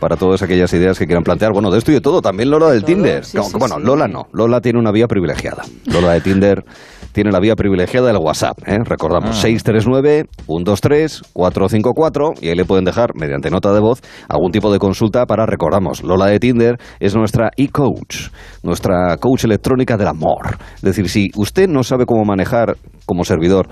[0.00, 1.52] para todas aquellas ideas que quieran plantear.
[1.52, 3.24] Bueno, de esto y de todo, también Lola del Todo, Tinder.
[3.24, 3.78] sí, No, sí, bueno.
[3.78, 5.62] Lola no, Lola tiene una vía privilegiada.
[5.86, 6.64] Lola de Tinder
[7.12, 8.78] tiene la vía privilegiada del WhatsApp, ¿eh?
[8.84, 9.48] Recordamos, Ah.
[9.48, 15.46] 639-123-454 y ahí le pueden dejar, mediante nota de voz, algún tipo de consulta para,
[15.46, 18.28] recordamos, Lola de Tinder es nuestra e-coach,
[18.62, 20.56] nuestra coach electrónica del amor.
[20.76, 22.76] Es decir, si usted no sabe cómo manejar
[23.06, 23.68] como servidor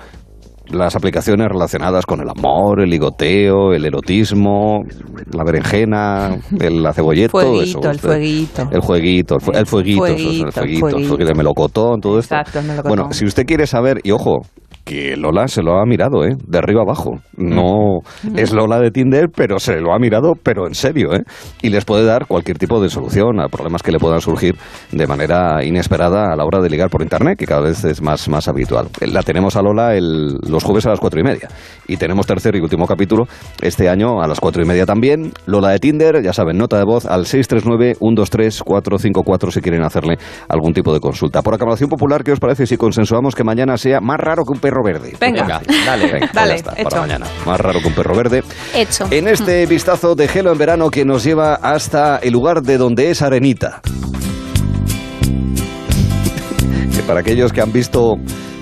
[0.71, 4.83] las aplicaciones relacionadas con el amor, el ligoteo, el erotismo,
[5.31, 7.79] la berenjena, el, la cebolleta, todo eso.
[7.81, 8.69] Fueguito, el fueguito.
[8.71, 10.87] El jueguito, el, fue- el fueguito, eso el fueguito, fueguito, el fueguito.
[11.09, 12.35] fueguito de melocotón, todo esto.
[12.35, 12.95] Exacto, el melocotón.
[12.97, 14.41] Bueno, si usted quiere saber, y ojo,
[14.85, 16.35] que Lola se lo ha mirado, ¿eh?
[16.47, 17.17] De arriba abajo.
[17.35, 17.99] No
[18.35, 21.23] es Lola de Tinder, pero se lo ha mirado, pero en serio, ¿eh?
[21.63, 24.55] Y les puede dar cualquier tipo de solución a problemas que le puedan surgir
[24.91, 28.29] de manera inesperada a la hora de ligar por Internet, que cada vez es más,
[28.29, 28.89] más habitual.
[29.01, 31.47] La tenemos a Lola el- los jueves a las cuatro y media.
[31.87, 33.23] Y tenemos tercer y último capítulo
[33.61, 35.31] este año a las cuatro y media también.
[35.47, 40.17] Lola de Tinder, ya saben, nota de voz al 639-123-454 si quieren hacerle
[40.47, 41.41] algún tipo de consulta.
[41.41, 44.59] Por aclamación popular, ¿qué os parece si consensuamos que mañana sea más raro que un
[44.59, 45.15] perro verde?
[45.19, 45.61] Venga.
[45.85, 46.89] dale, Venga, Dale, ya está, hecho.
[46.89, 47.25] para mañana.
[47.45, 48.43] Más raro que un perro verde.
[48.73, 49.07] Hecho.
[49.11, 53.11] En este vistazo de Gelo en verano que nos lleva hasta el lugar de donde
[53.11, 53.81] es Arenita.
[56.95, 58.17] que para aquellos que han visto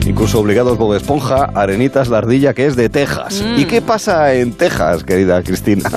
[0.06, 3.44] incluso obligados Bob Esponja, Arenita es la ardilla que es de Texas.
[3.46, 3.60] Mm.
[3.60, 5.90] ¿Y qué pasa en Texas, querida Cristina?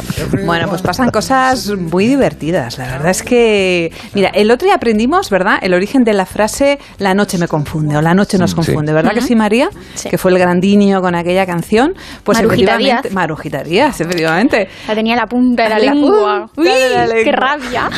[0.45, 2.79] Bueno, pues pasan cosas muy divertidas.
[2.79, 5.59] La verdad es que, mira, el otro día aprendimos, ¿verdad?
[5.61, 8.57] El origen de la frase la noche me confunde o la noche nos sí.
[8.57, 9.69] confunde, ¿verdad que sí, María?
[10.09, 11.95] Que fue el grandinho con aquella canción.
[12.23, 13.13] Pues Marujita Díaz.
[13.13, 14.69] Marujita Díaz, efectivamente.
[14.87, 16.49] La tenía en la punta de la, La lengua.
[16.55, 17.25] punta de la Uy, lengua.
[17.25, 17.91] ¡Qué rabia!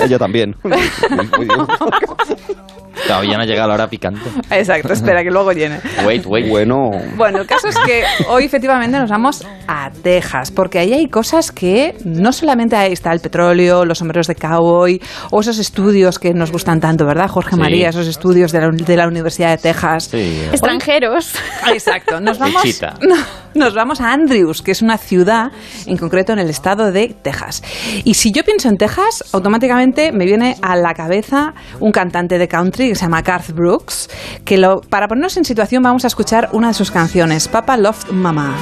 [0.00, 0.56] Ella también.
[3.06, 4.20] Todavía no ha llegado la hora picante.
[4.50, 5.80] Exacto, espera que luego llene.
[6.04, 6.48] Wait, wait.
[6.48, 6.90] Bueno.
[7.16, 11.52] Bueno, el caso es que hoy efectivamente nos vamos a Texas, porque ahí hay cosas
[11.52, 15.00] que no solamente ahí está el petróleo, los sombreros de cowboy
[15.30, 17.60] o esos estudios que nos gustan tanto, ¿verdad, Jorge Sí.
[17.60, 17.88] María?
[17.90, 20.12] Esos estudios de la, de la Universidad de Texas.
[20.14, 21.34] Extranjeros.
[21.72, 22.20] Exacto.
[22.20, 22.62] Nos vamos,
[23.54, 25.52] nos vamos a Andrews, que es una ciudad,
[25.86, 27.62] en concreto en el estado de Texas.
[28.04, 32.48] Y si yo pienso en Texas, automáticamente me viene a la cabeza un cantante de
[32.48, 34.08] country que se llama Garth Brooks,
[34.44, 38.10] que lo, para ponernos en situación vamos a escuchar una de sus canciones, Papa Loved
[38.12, 38.54] Mama.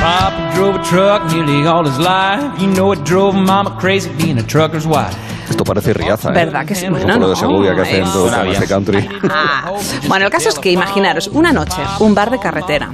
[0.00, 2.60] Papa drove a truck nearly all his life.
[2.60, 5.29] You know it drove mama crazy being a trucker's wife.
[5.50, 6.32] Esto parece Riaza, ¿eh?
[6.34, 6.86] ¿Verdad que sí?
[6.86, 9.08] Como Bueno, de no, Segovia que hacen es- todos los de country.
[9.32, 9.72] Ah,
[10.08, 12.90] bueno, el caso es que imaginaros, una noche, un bar de carretera,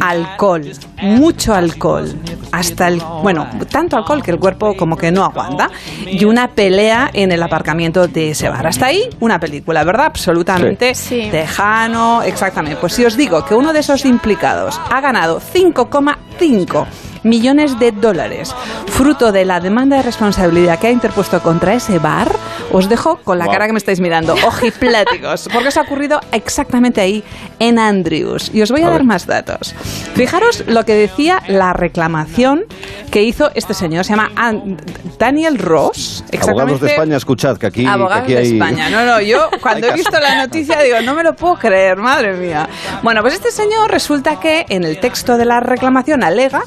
[0.00, 0.70] alcohol,
[1.02, 2.12] mucho alcohol,
[2.50, 5.70] hasta el, bueno, tanto alcohol que el cuerpo como que no aguanta,
[6.06, 8.66] y una pelea en el aparcamiento de ese bar.
[8.66, 10.06] Hasta ahí, una película, ¿verdad?
[10.06, 11.28] Absolutamente Sí.
[11.30, 12.78] tejano, exactamente.
[12.80, 16.86] Pues si os digo que uno de esos implicados ha ganado 5,5
[17.22, 18.54] millones de dólares,
[18.86, 22.34] fruto de la demanda de responsabilidad que ha interpuesto contra ese bar,
[22.72, 23.52] os dejo con la Wow.
[23.52, 27.22] cara que me estáis mirando, ojipláticos, porque os ha ocurrido exactamente ahí,
[27.58, 28.50] en Andrews.
[28.54, 29.06] Y os voy a, A dar ver.
[29.06, 29.74] más datos.
[30.14, 32.64] Fijaros lo que decía la reclamación
[33.10, 34.78] que hizo este señor, se llama An-
[35.18, 36.24] Daniel Ross.
[36.40, 38.52] Abogados de España, escuchad que aquí, que Abogados aquí de hay...
[38.52, 38.88] España.
[38.90, 42.32] No, no, yo cuando he visto la noticia digo, no me lo puedo creer, madre
[42.34, 42.68] mía.
[43.02, 46.62] Bueno, pues este señor resulta que en el texto de la reclamación alega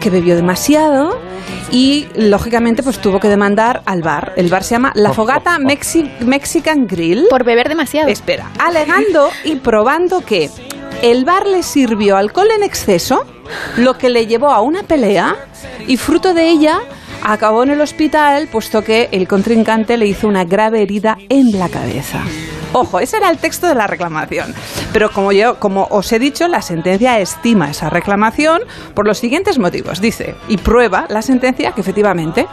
[0.00, 1.18] que bebió demasiado
[1.70, 4.32] y lógicamente pues tuvo que demandar al bar.
[4.36, 7.26] El bar se llama La Fogata Mexi- Mexican Grill.
[7.30, 8.08] Por beber demasiado.
[8.08, 10.50] Espera, alegando y probando que
[11.02, 13.24] el bar le sirvió alcohol en exceso,
[13.76, 15.36] lo que le llevó a una pelea
[15.86, 16.80] y fruto de ella
[17.22, 21.68] acabó en el hospital puesto que el contrincante le hizo una grave herida en la
[21.68, 22.20] cabeza.
[22.72, 24.54] Ojo, ese era el texto de la reclamación.
[24.92, 28.62] Pero como yo, como os he dicho, la sentencia estima esa reclamación
[28.94, 30.00] por los siguientes motivos.
[30.00, 32.46] Dice, y prueba la sentencia que efectivamente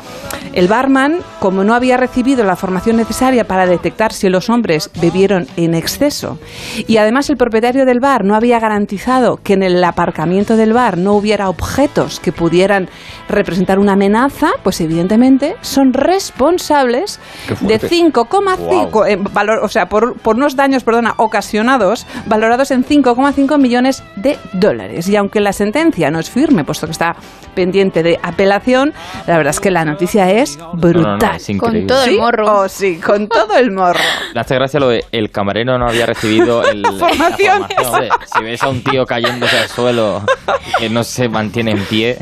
[0.54, 5.48] el barman, como no había recibido la formación necesaria para detectar si los hombres bebieron
[5.56, 6.40] en exceso,
[6.88, 10.98] y además el propietario del bar no había garantizado que en el aparcamiento del bar
[10.98, 12.90] no hubiera objetos que pudieran
[13.30, 17.20] representar una amenaza, pues evidentemente son responsables
[17.62, 17.98] de fuerte.
[17.98, 24.04] 5,5 eh, valor, o sea, por, por unos daños, perdona, ocasionados, valorados en 5,5 millones
[24.16, 25.08] de dólares.
[25.08, 27.16] Y aunque la sentencia no es firme, puesto que está
[27.56, 28.94] pendiente de apelación,
[29.26, 31.18] la verdad es que la noticia es brutal.
[31.20, 31.80] no, es increíble.
[31.80, 32.18] Con todo el ¿Sí?
[32.18, 32.60] morro.
[32.62, 34.00] Oh, sí, con todo el morro.
[34.36, 37.64] Me hace gracia lo de el camarero no había recibido el, la formación.
[38.26, 40.22] Si ves a un tío cayéndose al suelo
[40.80, 42.18] que no se mantiene en pie,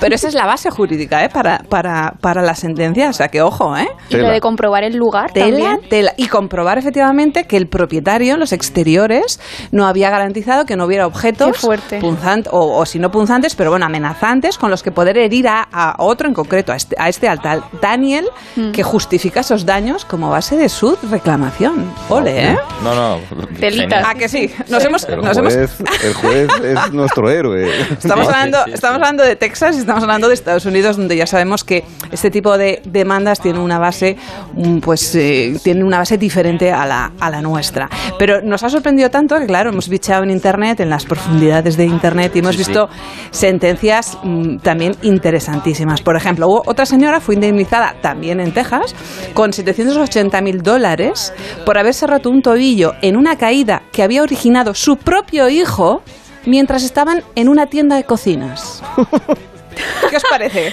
[0.00, 1.28] Pero esa es la base jurídica, ¿eh?
[1.28, 3.88] Para, para, para la sentencia, o sea que ojo, ¿eh?
[4.08, 5.88] Y lo de comprobar el lugar Tela, también.
[5.88, 6.12] tela.
[6.16, 9.38] Y comprobar efectivamente que el propietario en los exteriores
[9.70, 12.00] no había garantizado que no hubiera objetos Qué fuerte.
[12.00, 15.62] punzant- o, o si no punzantes, pero bueno, amenazantes con los que poder herir a,
[15.70, 18.72] a otro en concreto, a este, a este al tal Daniel, Mm.
[18.72, 21.90] que justifica esos daños como base de su reclamación.
[22.08, 22.56] Ole, ¿eh?
[22.82, 23.18] no, no.
[23.58, 24.04] Telitas.
[24.06, 24.50] ¿A que sí?
[24.68, 25.04] Nos hemos...
[25.08, 25.70] El nos hemos- juez,
[26.04, 27.70] el juez es nuestro héroe.
[27.92, 31.64] Estamos hablando, estamos hablando de Texas y estamos hablando de Estados Unidos, donde ya sabemos
[31.64, 34.16] que este tipo de demandas tienen una base,
[34.54, 37.88] mm, pues, eh, tienen una base diferente a la, a la nuestra.
[38.18, 41.84] Pero nos ha sorprendido tanto que, claro, hemos bichado en Internet, en las profundidades de
[41.86, 42.70] Internet, y hemos Sí, sí.
[42.70, 42.88] visto
[43.30, 46.02] sentencias mm, también interesantísimas.
[46.02, 48.94] Por ejemplo, hubo otra señora fue indemnizada también en Texas
[49.34, 51.32] con 780 mil dólares
[51.64, 56.02] por haberse roto un tobillo en una caída que había originado su propio hijo
[56.46, 58.82] mientras estaban en una tienda de cocinas.
[60.10, 60.72] ¿Qué os parece?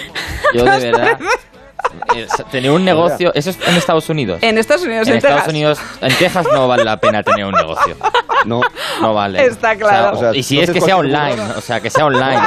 [0.54, 1.18] Yo de verdad.
[1.20, 1.24] eh,
[2.50, 4.38] Tener un negocio, eso es en Estados Unidos.
[4.42, 5.52] En Estados Unidos, en, en Estados Texas.
[5.52, 7.96] Unidos, en Texas no vale la pena tener un negocio.
[8.44, 8.60] No,
[9.00, 9.44] no vale.
[9.44, 10.16] Está claro.
[10.16, 12.06] O sea, O sea, y si no es que sea online, o sea, que sea
[12.06, 12.40] online.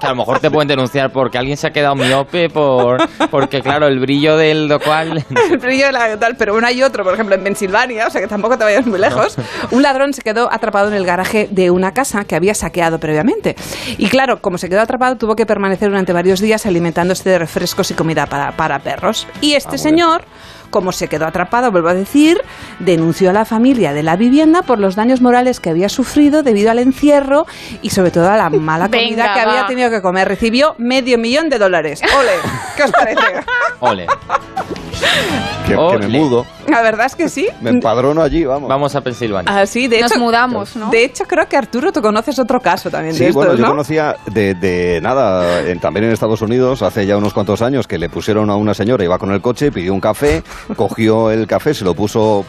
[0.00, 2.98] que a lo mejor te pueden denunciar porque alguien se ha quedado miope por
[3.30, 6.82] porque claro, el brillo del lo cual el brillo de la tal, pero bueno, hay
[6.82, 9.36] otro, por ejemplo, en Pensilvania, o sea que tampoco te vayas muy lejos.
[9.70, 13.56] Un ladrón se quedó atrapado en el garaje de una casa que había saqueado previamente.
[13.98, 17.90] Y claro, como se quedó atrapado, tuvo que permanecer durante varios días alimentándose de refrescos
[17.90, 19.26] y comida para, para perros.
[19.40, 20.22] Y este señor.
[20.70, 22.40] Como se quedó atrapado, vuelvo a decir,
[22.78, 26.70] denunció a la familia de la vivienda por los daños morales que había sufrido debido
[26.70, 27.44] al encierro
[27.82, 30.28] y sobre todo a la mala comida Venga, que había tenido que comer.
[30.28, 32.00] Recibió medio millón de dólares.
[32.16, 32.30] ¡Ole!
[32.76, 33.44] ¿Qué os parece?
[33.80, 34.06] ole.
[35.66, 37.46] Que, me mudo, La verdad es que sí.
[37.60, 38.68] me empadrono allí, vamos.
[38.68, 39.60] Vamos a Pensilvania.
[39.60, 40.90] Ah, sí, de Nos hecho, mudamos, ¿no?
[40.90, 43.62] De hecho, creo que Arturo, tú conoces otro caso también Sí, de estos, bueno, yo
[43.64, 43.70] ¿no?
[43.70, 47.98] conocía de, de nada, en- también en Estados Unidos, hace ya unos cuantos años, que
[47.98, 50.42] le pusieron a una señora, iba con el coche, pidió un café,
[50.76, 52.44] cogió el café, se lo puso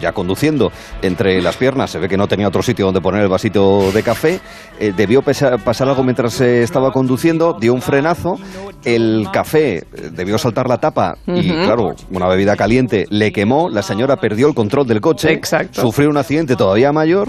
[0.00, 0.70] ya conduciendo
[1.02, 4.02] entre las piernas, se ve que no tenía otro sitio donde poner el vasito de
[4.02, 4.40] café,
[4.78, 8.36] eh, debió pasar algo mientras eh, estaba conduciendo, dio un frenazo,
[8.84, 13.82] el café eh, debió saltar la tapa y claro, una bebida caliente le quemó, la
[13.82, 15.80] señora perdió el control del coche, Exacto.
[15.80, 17.28] sufrió un accidente todavía mayor,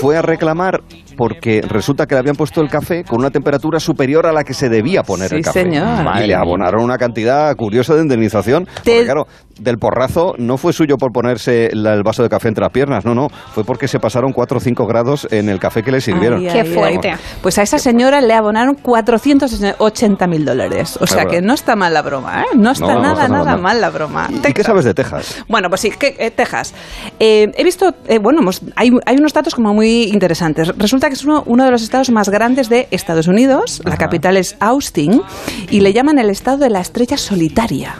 [0.00, 0.82] fue a reclamar
[1.16, 4.54] porque resulta que le habían puesto el café con una temperatura superior a la que
[4.54, 5.62] se debía poner Sí, el café.
[5.62, 5.84] señor.
[6.22, 8.64] Y le abonaron una cantidad curiosa de indemnización.
[8.66, 9.26] Porque, Te- claro,
[9.60, 13.04] del porrazo no fue suyo por ponerse la- el vaso de café entre las piernas,
[13.04, 13.28] no, no.
[13.28, 16.40] Fue porque se pasaron 4 o 5 grados en el café que le sirvieron.
[16.40, 17.14] Ay, Qué ay, fuerte.
[17.42, 20.98] Pues a esa señora le abonaron 480 mil dólares.
[21.00, 22.56] O sea que no está mal la broma, ¿eh?
[22.56, 23.80] No está No, no nada, está nada nada mal.
[23.80, 24.28] la broma.
[24.30, 25.44] ¿Y, qué sabes de Texas?
[25.48, 26.74] Bueno, pues sí, que, eh, Texas.
[27.20, 30.68] Eh, he visto, eh, bueno, hemos- hay, hay unos datos como muy interesantes.
[30.76, 33.80] Resulta que es uno, uno de los estados más grandes de Estados Unidos.
[33.84, 35.22] La capital es Austin
[35.70, 37.94] y le llaman el estado de la estrella solitaria.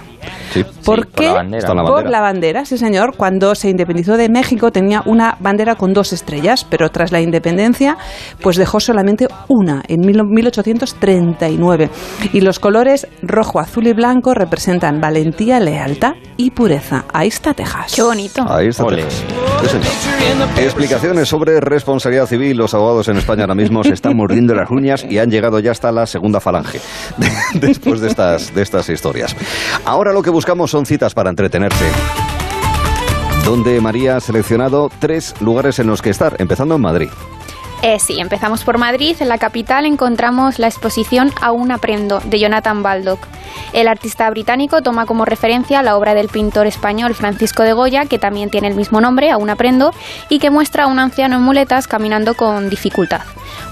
[0.54, 0.64] Sí.
[0.64, 1.26] ¿Por Sí, por qué?
[1.26, 1.58] la bandera.
[1.58, 3.16] Está en la Por la bandera, sí señor.
[3.16, 7.96] Cuando se independizó de México tenía una bandera con dos estrellas, pero tras la independencia
[8.40, 11.90] pues dejó solamente una en mil- 1839.
[12.32, 17.04] Y los colores rojo, azul y blanco representan valentía, lealtad y pureza.
[17.12, 17.92] Ahí está Texas.
[17.94, 18.44] Qué bonito.
[18.48, 19.02] Ahí está Ole.
[19.02, 19.24] Texas.
[19.62, 20.48] Sí, señor.
[20.58, 22.56] Explicaciones sobre responsabilidad civil.
[22.56, 25.70] Los abogados en España ahora mismo se están mordiendo las uñas y han llegado ya
[25.72, 26.80] hasta la segunda falange
[27.54, 29.34] después de estas, de estas historias.
[29.84, 31.84] Ahora lo que buscamos son citas para entretenerse.
[33.44, 37.08] Donde María ha seleccionado tres lugares en los que estar, empezando en Madrid.
[37.86, 39.14] Eh, sí, empezamos por Madrid.
[39.20, 43.20] En la capital encontramos la exposición Aún aprendo, de Jonathan Baldock.
[43.74, 48.18] El artista británico toma como referencia la obra del pintor español Francisco de Goya, que
[48.18, 49.92] también tiene el mismo nombre, Aún aprendo,
[50.30, 53.20] y que muestra a un anciano en muletas caminando con dificultad.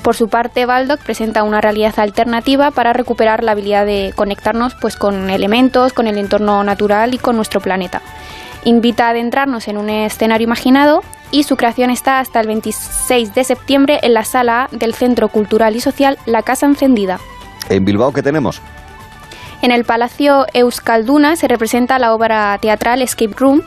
[0.03, 4.97] Por su parte, Baldock presenta una realidad alternativa para recuperar la habilidad de conectarnos pues,
[4.97, 8.03] con elementos, con el entorno natural y con nuestro planeta.
[8.65, 13.45] Invita a adentrarnos en un escenario imaginado y su creación está hasta el 26 de
[13.45, 17.19] septiembre en la sala A del Centro Cultural y Social La Casa Encendida.
[17.69, 18.61] En Bilbao, ¿qué tenemos?
[19.63, 23.63] En el Palacio Euskalduna se representa la obra teatral Escape Room,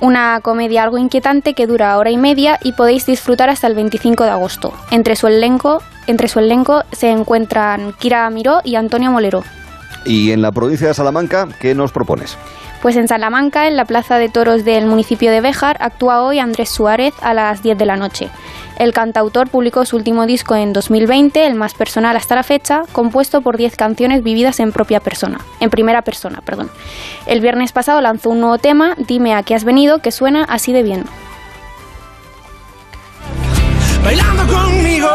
[0.00, 4.24] una comedia algo inquietante que dura hora y media y podéis disfrutar hasta el 25
[4.24, 4.74] de agosto.
[4.90, 9.42] Entre su elenco, entre su elenco se encuentran Kira Miró y Antonio Molero.
[10.04, 12.36] Y en la provincia de Salamanca, ¿qué nos propones?
[12.82, 16.70] Pues en Salamanca, en la Plaza de Toros del municipio de Béjar, actúa hoy Andrés
[16.70, 18.30] Suárez a las 10 de la noche.
[18.78, 23.40] El cantautor publicó su último disco en 2020, el más personal hasta la fecha, compuesto
[23.40, 26.70] por 10 canciones vividas en propia persona, en primera persona, perdón.
[27.26, 30.72] El viernes pasado lanzó un nuevo tema, Dime a qué has venido, que suena así
[30.72, 31.04] de bien.
[34.08, 35.10] bailando conmigo.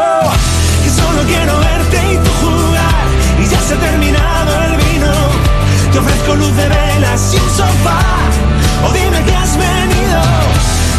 [0.82, 3.06] Que solo quiero verte y tú jugar.
[3.42, 4.63] Y ya se ha terminado.
[5.94, 8.00] Te ofrezco luz de velas y un sofá.
[8.84, 10.22] O dime que has venido.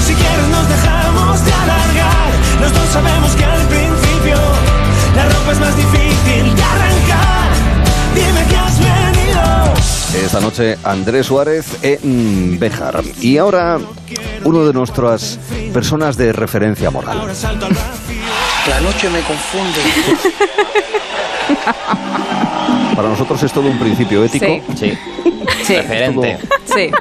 [0.07, 2.31] Si quieres nos dejamos de alargar.
[2.61, 4.37] Los dos sabemos que al principio
[5.13, 7.51] la ropa es más difícil de arrancar.
[8.15, 9.73] Dime que has venido.
[10.25, 13.03] Esta noche Andrés Suárez en Béjar.
[13.19, 13.77] Y ahora
[14.45, 15.37] uno de nuestras
[15.73, 17.17] personas de referencia moral.
[18.69, 19.81] La noche me confunde.
[22.95, 24.45] Para nosotros es todo un principio ético.
[24.45, 24.61] Sí.
[24.75, 24.97] Sí.
[25.63, 25.75] Sí.
[25.75, 26.37] Referente.
[26.65, 26.91] Sí.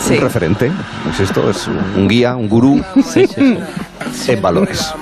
[0.00, 0.14] Sí.
[0.14, 0.70] Un referente,
[1.12, 3.56] es esto, es un guía, un gurú Sí, sí,
[4.12, 4.32] sí.
[4.32, 4.92] en valores.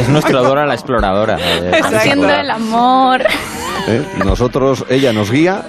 [0.00, 1.38] Es nuestra Dora la exploradora.
[1.82, 3.22] Haciendo el amor.
[3.88, 4.02] ¿Eh?
[4.24, 5.64] Nosotros, ella nos guía,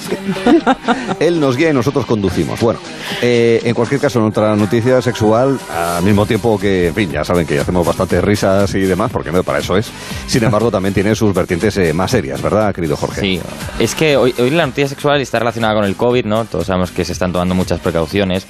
[1.20, 2.60] él nos guía y nosotros conducimos.
[2.60, 2.80] Bueno,
[3.20, 7.46] eh, en cualquier caso, nuestra noticia sexual, al mismo tiempo que, en fin, ya saben
[7.46, 9.90] que hacemos bastantes risas y demás, porque no para eso es.
[10.26, 13.20] Sin embargo, también tiene sus vertientes eh, más serias, ¿verdad, querido Jorge?
[13.20, 13.40] Sí,
[13.78, 16.44] es que hoy, hoy la noticia sexual está relacionada con el COVID, ¿no?
[16.44, 18.46] Todos sabemos que se están tomando muchas precauciones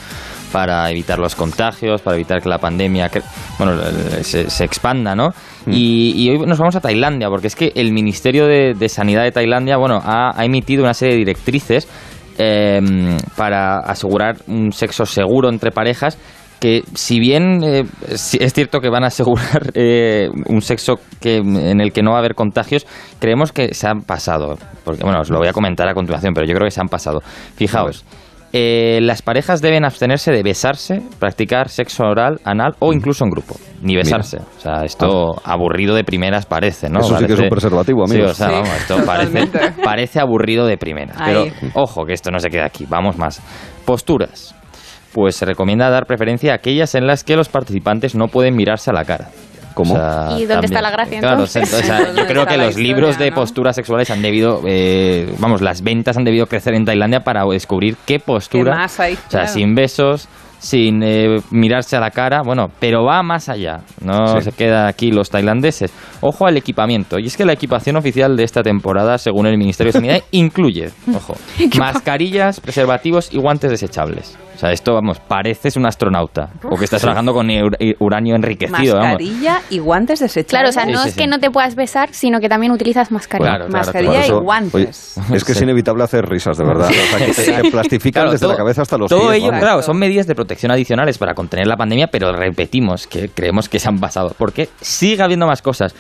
[0.53, 3.11] para evitar los contagios, para evitar que la pandemia
[3.59, 5.31] bueno, el- se, se expanda, ¿no?
[5.67, 9.23] Y, y hoy nos vamos a Tailandia, porque es que el Ministerio de, de Sanidad
[9.23, 11.89] de Tailandia, bueno, ha, ha emitido una serie de directrices
[12.39, 12.81] eh,
[13.37, 16.19] para asegurar un sexo seguro entre parejas
[16.61, 21.81] que si bien eh, es cierto que van a asegurar eh, un sexo que en
[21.81, 22.87] el que no va a haber contagios,
[23.19, 24.57] creemos que se han pasado.
[24.85, 26.87] Porque, bueno, os lo voy a comentar a continuación, pero yo creo que se han
[26.87, 27.21] pasado.
[27.57, 28.05] Fijaos,
[28.55, 33.57] Eh, las parejas deben abstenerse de besarse, practicar sexo oral, anal o incluso en grupo.
[33.81, 34.39] Ni besarse.
[34.39, 37.01] O sea, esto aburrido de primeras parece, ¿no?
[37.01, 38.33] Eso sí que es un preservativo, Sí, amigos.
[38.33, 39.47] o sea, Sí, vamos, esto parece,
[39.83, 41.17] parece aburrido de primeras.
[41.19, 41.35] Ahí.
[41.35, 42.85] Pero ojo, que esto no se queda aquí.
[42.89, 43.41] Vamos más.
[43.87, 44.55] Posturas.
[45.15, 48.91] Pues se recomienda dar preferencia a aquellas en las que los participantes no pueden mirarse
[48.91, 49.29] a la cara.
[49.75, 49.95] ¿Cómo?
[50.39, 51.73] ¿Y dónde está la gracia, Claro, entonces?
[51.73, 53.37] o sea, yo ¿Dónde creo que los historia, libros de no?
[53.37, 57.97] posturas sexuales han debido, eh, vamos, las ventas han debido crecer en Tailandia para descubrir
[58.07, 59.14] qué postura, ¿Qué más hay?
[59.14, 59.49] o sea, Claro.
[59.49, 60.29] sin besos,
[60.63, 64.43] sin eh, mirarse a la cara, bueno, pero va más allá, no Sí.
[64.43, 65.93] se queda aquí los tailandeses.
[66.21, 69.89] Ojo al equipamiento, y es que la equipación oficial de esta temporada, según el Ministerio
[69.93, 71.35] de Sanidad, incluye, ojo,
[71.79, 74.39] mascarillas, preservativos y guantes desechables.
[74.55, 78.95] O sea, esto, vamos, pareces un astronauta, o que estás trabajando con ur- uranio enriquecido,
[78.97, 79.13] vamos.
[79.15, 80.51] Mascarilla y guantes desechables.
[80.51, 81.21] Claro, o sea, no sí, es sí.
[81.21, 83.51] que no te puedas besar, sino que también utilizas mascarilla.
[83.57, 84.27] Claro, claro, Mascarilla claro.
[84.27, 85.19] y Por eso, guantes.
[85.29, 86.89] oye, es que es inevitable hacer risas, de verdad.
[86.91, 89.39] O sea, que te, te plastifican Claro, desde todo- la cabeza hasta los Todo pies.
[89.39, 89.61] ello, vamos.
[89.63, 93.79] claro, son medidas de protección adicionales para contener la pandemia, pero repetimos que creemos que
[93.79, 94.35] se han pasado.
[94.39, 95.95] Porque sigue habiendo más cosas.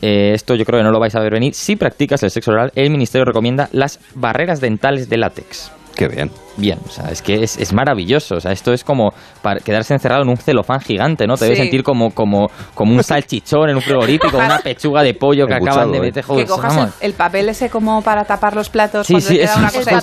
[0.00, 1.54] Eh, esto yo creo que no lo vais a ver venir.
[1.54, 5.72] Si practicas el sexo oral, el ministerio recomienda las barreras dentales de látex.
[5.96, 6.30] Qué bien.
[6.58, 8.34] Bien, o sea, es que es, es maravilloso.
[8.36, 11.36] O sea, esto es como para quedarse encerrado en un celofán gigante, ¿no?
[11.36, 15.46] Te debes sentir como, como, como un salchichón en un frigorífico, una pechuga de pollo
[15.46, 16.00] que Embuchado, acaban de ¿eh?
[16.00, 16.24] meter.
[16.24, 19.40] Que joder, cojas el, papel ese como para tapar los platos Sí, cuando sí, te
[19.42, 20.00] queda una cosa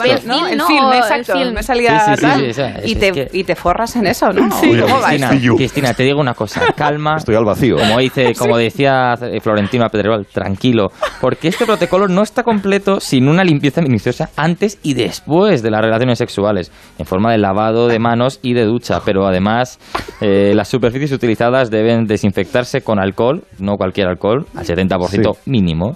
[2.84, 4.50] y, te, que- y te forras en eso, ¿no?
[4.60, 5.56] Sí, ¿Cómo va Cristina?
[5.58, 7.16] Cristina, te digo una cosa, calma.
[7.18, 7.76] Estoy al vacío.
[7.76, 13.28] Como dice, como decía eh, Florentino Pedrerol, tranquilo, porque este protocolo no está completo sin
[13.28, 16.45] una limpieza minuciosa antes y después de las relaciones sexuales,
[16.98, 19.80] en forma de lavado de manos y de ducha, pero además
[20.22, 25.50] eh, las superficies utilizadas deben desinfectarse con alcohol, no cualquier alcohol, al 70% Sí.
[25.50, 25.96] mínimo,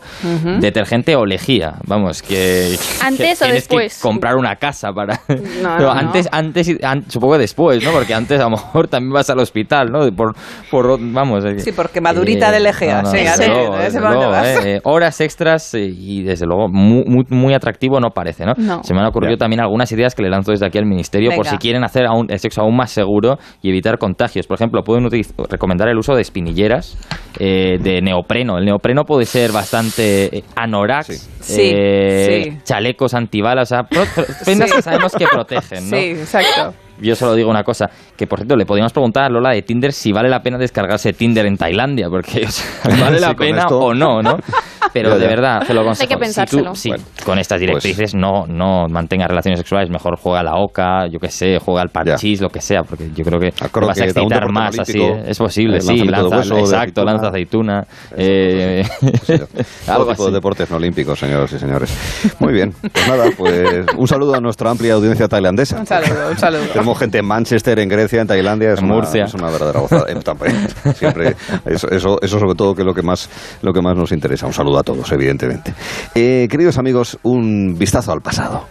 [0.60, 4.00] detergente o lejía, vamos, que, que ¿Antes o tienes que después?
[4.02, 5.28] comprar una casa para No,
[5.78, 7.92] pero no, antes antes an- supongo que después, ¿no?
[7.92, 10.10] Porque antes a lo mejor también vas al hospital, ¿no?
[10.16, 10.36] Por
[10.72, 15.74] por vamos, eh, Sí, por quemadurita de lejía, sí, luego, luego, eh, eh, horas extras
[15.74, 18.54] eh, y desde luego muy, muy, muy atractivo no parece, ¿no?
[18.58, 18.84] No.
[18.84, 21.46] Se me han ocurrido también algunas ideas que le lanzo desde aquí al ministerio por
[21.48, 24.48] si quieren hacer aún el sexo aún más seguro y evitar contagios.
[24.48, 26.98] Por ejemplo, pueden utiliz- recomendar el uso de espinilleras
[27.40, 28.58] eh, de neopreno.
[28.58, 32.58] El neopreno puede ser bastante eh, anorax, Sí, eh, sí.
[32.64, 34.76] chalecos antibalas, o sea, pro- pro- prendas Sí.
[34.78, 35.98] que sabemos que protegen, ¿no?
[35.98, 36.74] Sí, exacto.
[37.02, 39.94] Yo solo digo una cosa, que por cierto le podríamos preguntar a Lola de Tinder
[39.94, 42.66] si vale la pena descargarse Tinder en Tailandia, porque o sea,
[43.00, 43.80] vale la Sí, pena esto.
[43.80, 44.38] o no, ¿no?
[44.94, 46.04] Pero de verdad, te lo aconsejo.
[46.04, 46.20] Hay que Si tú-
[46.58, 46.76] pensárselo.
[46.76, 46.92] sí,
[47.26, 51.30] con estas directrices no, no mantengas relaciones sexuales, mejor juega a la oca, yo que
[51.30, 54.52] sé, juega al parchís, lo que sea, porque yo creo que te vas a excitar
[54.52, 55.02] más así.
[55.02, 55.24] ¿eh?
[55.28, 57.12] Es posible, eh, sí, lanza, hueso, exacto, aceituna.
[57.12, 57.88] lanza aceituna.
[58.16, 58.84] eh,
[59.88, 60.34] algo tipo de así.
[60.34, 61.94] deportes no olímpicos, señoras y señores.
[62.40, 65.80] Muy bien, pues nada, pues un saludo a nuestra amplia audiencia tailandesa.
[65.80, 66.62] Un saludo, un saludo.
[66.74, 69.26] Tenemos gente en Manchester, en Grecia, en Tailandia, es En una, Murcia.
[69.26, 70.06] es una verdadera gozada.
[70.10, 71.36] Eh, Siempre,
[71.66, 73.30] eso, eso, eso sobre todo que es lo que más,
[73.62, 74.46] lo que más nos interesa.
[74.46, 75.74] Un saludo a todos, evidentemente.
[76.16, 78.66] Eh, queridos amigos, un vistazo al pasado.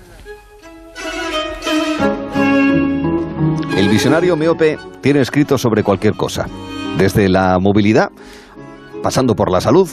[3.77, 6.47] El visionario miope tiene escrito sobre cualquier cosa,
[6.99, 8.11] desde la movilidad,
[9.03, 9.89] pasando por la salud,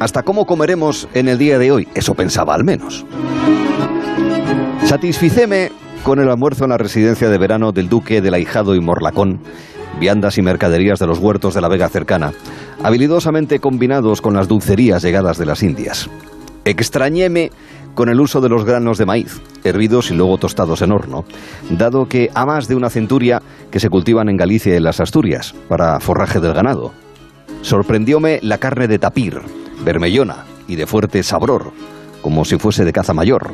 [0.00, 1.88] hasta cómo comeremos en el día de hoy.
[1.94, 3.06] Eso pensaba al menos.
[4.84, 5.70] Satisficeme
[6.02, 9.40] con el almuerzo en la residencia de verano del duque del Ahijado y Morlacón,
[9.98, 12.32] viandas y mercaderías de los huertos de la Vega cercana,
[12.82, 16.08] habilidosamente combinados con las dulcerías llegadas de las Indias.
[16.64, 17.50] Extrañéme
[17.94, 21.24] con el uso de los granos de maíz, hervidos y luego tostados en horno,
[21.70, 23.40] dado que a más de una centuria
[23.70, 26.92] que se cultivan en Galicia y en las Asturias, para forraje del ganado.
[27.62, 29.40] Sorprendióme la carne de tapir,
[29.84, 31.72] bermellona y de fuerte sabror,
[32.20, 33.52] como si fuese de caza mayor.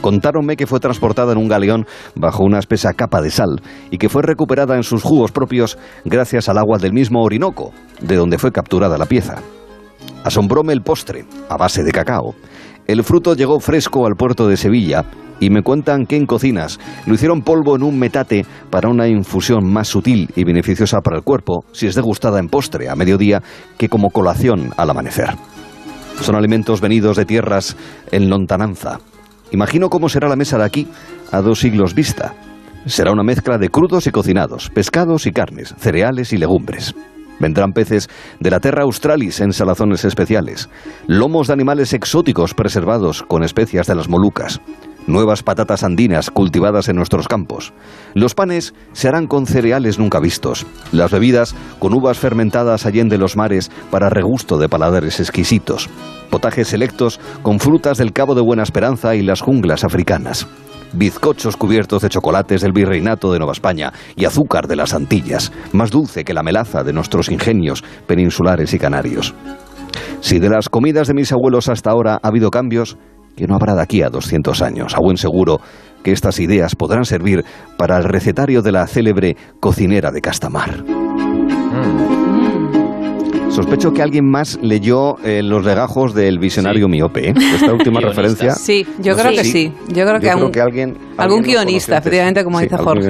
[0.00, 4.08] Contáronme que fue transportada en un galeón bajo una espesa capa de sal y que
[4.08, 8.52] fue recuperada en sus jugos propios gracias al agua del mismo Orinoco, de donde fue
[8.52, 9.36] capturada la pieza.
[10.24, 12.34] Asombróme el postre, a base de cacao.
[12.86, 15.04] El fruto llegó fresco al puerto de Sevilla
[15.38, 19.70] y me cuentan que en cocinas lo hicieron polvo en un metate para una infusión
[19.70, 23.42] más sutil y beneficiosa para el cuerpo si es degustada en postre a mediodía
[23.78, 25.30] que como colación al amanecer.
[26.20, 27.76] Son alimentos venidos de tierras
[28.12, 28.98] en lontananza.
[29.52, 30.88] Imagino cómo será la mesa de aquí
[31.32, 32.34] a dos siglos vista.
[32.86, 36.94] Será una mezcla de crudos y cocinados, pescados y carnes, cereales y legumbres.
[37.40, 40.68] Vendrán peces de la Terra Australis en salazones especiales,
[41.06, 44.60] lomos de animales exóticos preservados con especias de las Molucas,
[45.06, 47.72] nuevas patatas andinas cultivadas en nuestros campos.
[48.14, 53.36] Los panes se harán con cereales nunca vistos, las bebidas con uvas fermentadas allende los
[53.36, 55.88] mares para regusto de paladares exquisitos,
[56.30, 60.46] potajes selectos con frutas del Cabo de Buena Esperanza y las junglas africanas.
[60.92, 65.90] Bizcochos cubiertos de chocolates del virreinato de Nueva España y azúcar de las Antillas, más
[65.90, 69.34] dulce que la melaza de nuestros ingenios peninsulares y canarios.
[70.20, 72.96] Si de las comidas de mis abuelos hasta ahora ha habido cambios,
[73.36, 74.94] que no habrá de aquí a 200 años.
[74.94, 75.60] A buen seguro
[76.02, 77.44] que estas ideas podrán servir
[77.78, 80.84] para el recetario de la célebre cocinera de Castamar.
[83.62, 87.28] Sospecho que alguien más leyó eh, los legajos del visionario miope.
[87.30, 87.34] ¿eh?
[87.54, 88.52] Esta última referencia.
[88.54, 89.72] Sí, yo No creo que sí.
[89.88, 93.08] Yo creo que, yo algún, alguien, algún guionista, efectivamente, como Sí, dice Jorge.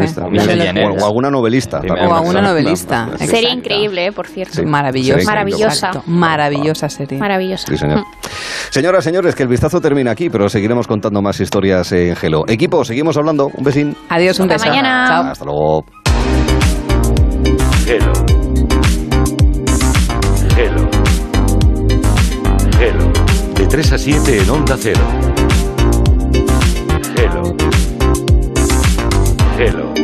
[1.00, 1.80] O- alguna novelista.
[1.80, 2.08] Primero.
[2.08, 3.08] O alguna novelista.
[3.12, 3.26] Exacto.
[3.26, 4.54] Serie increíble, por cierto.
[4.54, 4.64] Sí.
[4.66, 5.24] Maravillosa.
[5.24, 5.90] Maravillosa.
[6.06, 7.18] Maravillosa serie.
[7.18, 7.66] Maravillosa.
[7.68, 8.04] Sí, señor.
[8.70, 12.44] Señoras, señores, que el vistazo termina aquí, pero seguiremos contando más historias en Gelo.
[12.48, 13.48] Equipo, seguimos hablando.
[13.54, 13.96] Un besín.
[14.08, 14.68] Adiós, un Hasta beso.
[14.68, 15.04] mañana.
[15.08, 15.24] Chao.
[15.30, 15.84] Hasta luego.
[17.86, 18.39] Hello.
[23.70, 25.00] 3 a 7 en Onda Cero.
[27.16, 27.54] Hello.
[29.56, 29.94] Hello.